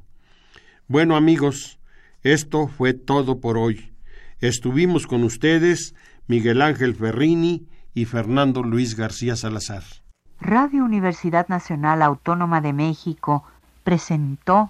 Bueno 0.87 1.15
amigos, 1.15 1.79
esto 2.23 2.67
fue 2.67 2.93
todo 2.93 3.39
por 3.39 3.57
hoy. 3.57 3.93
Estuvimos 4.39 5.07
con 5.07 5.23
ustedes 5.23 5.95
Miguel 6.27 6.61
Ángel 6.61 6.95
Ferrini 6.95 7.67
y 7.93 8.05
Fernando 8.05 8.63
Luis 8.63 8.95
García 8.95 9.35
Salazar. 9.35 9.83
Radio 10.39 10.83
Universidad 10.83 11.47
Nacional 11.47 12.01
Autónoma 12.01 12.61
de 12.61 12.73
México 12.73 13.43
presentó 13.83 14.69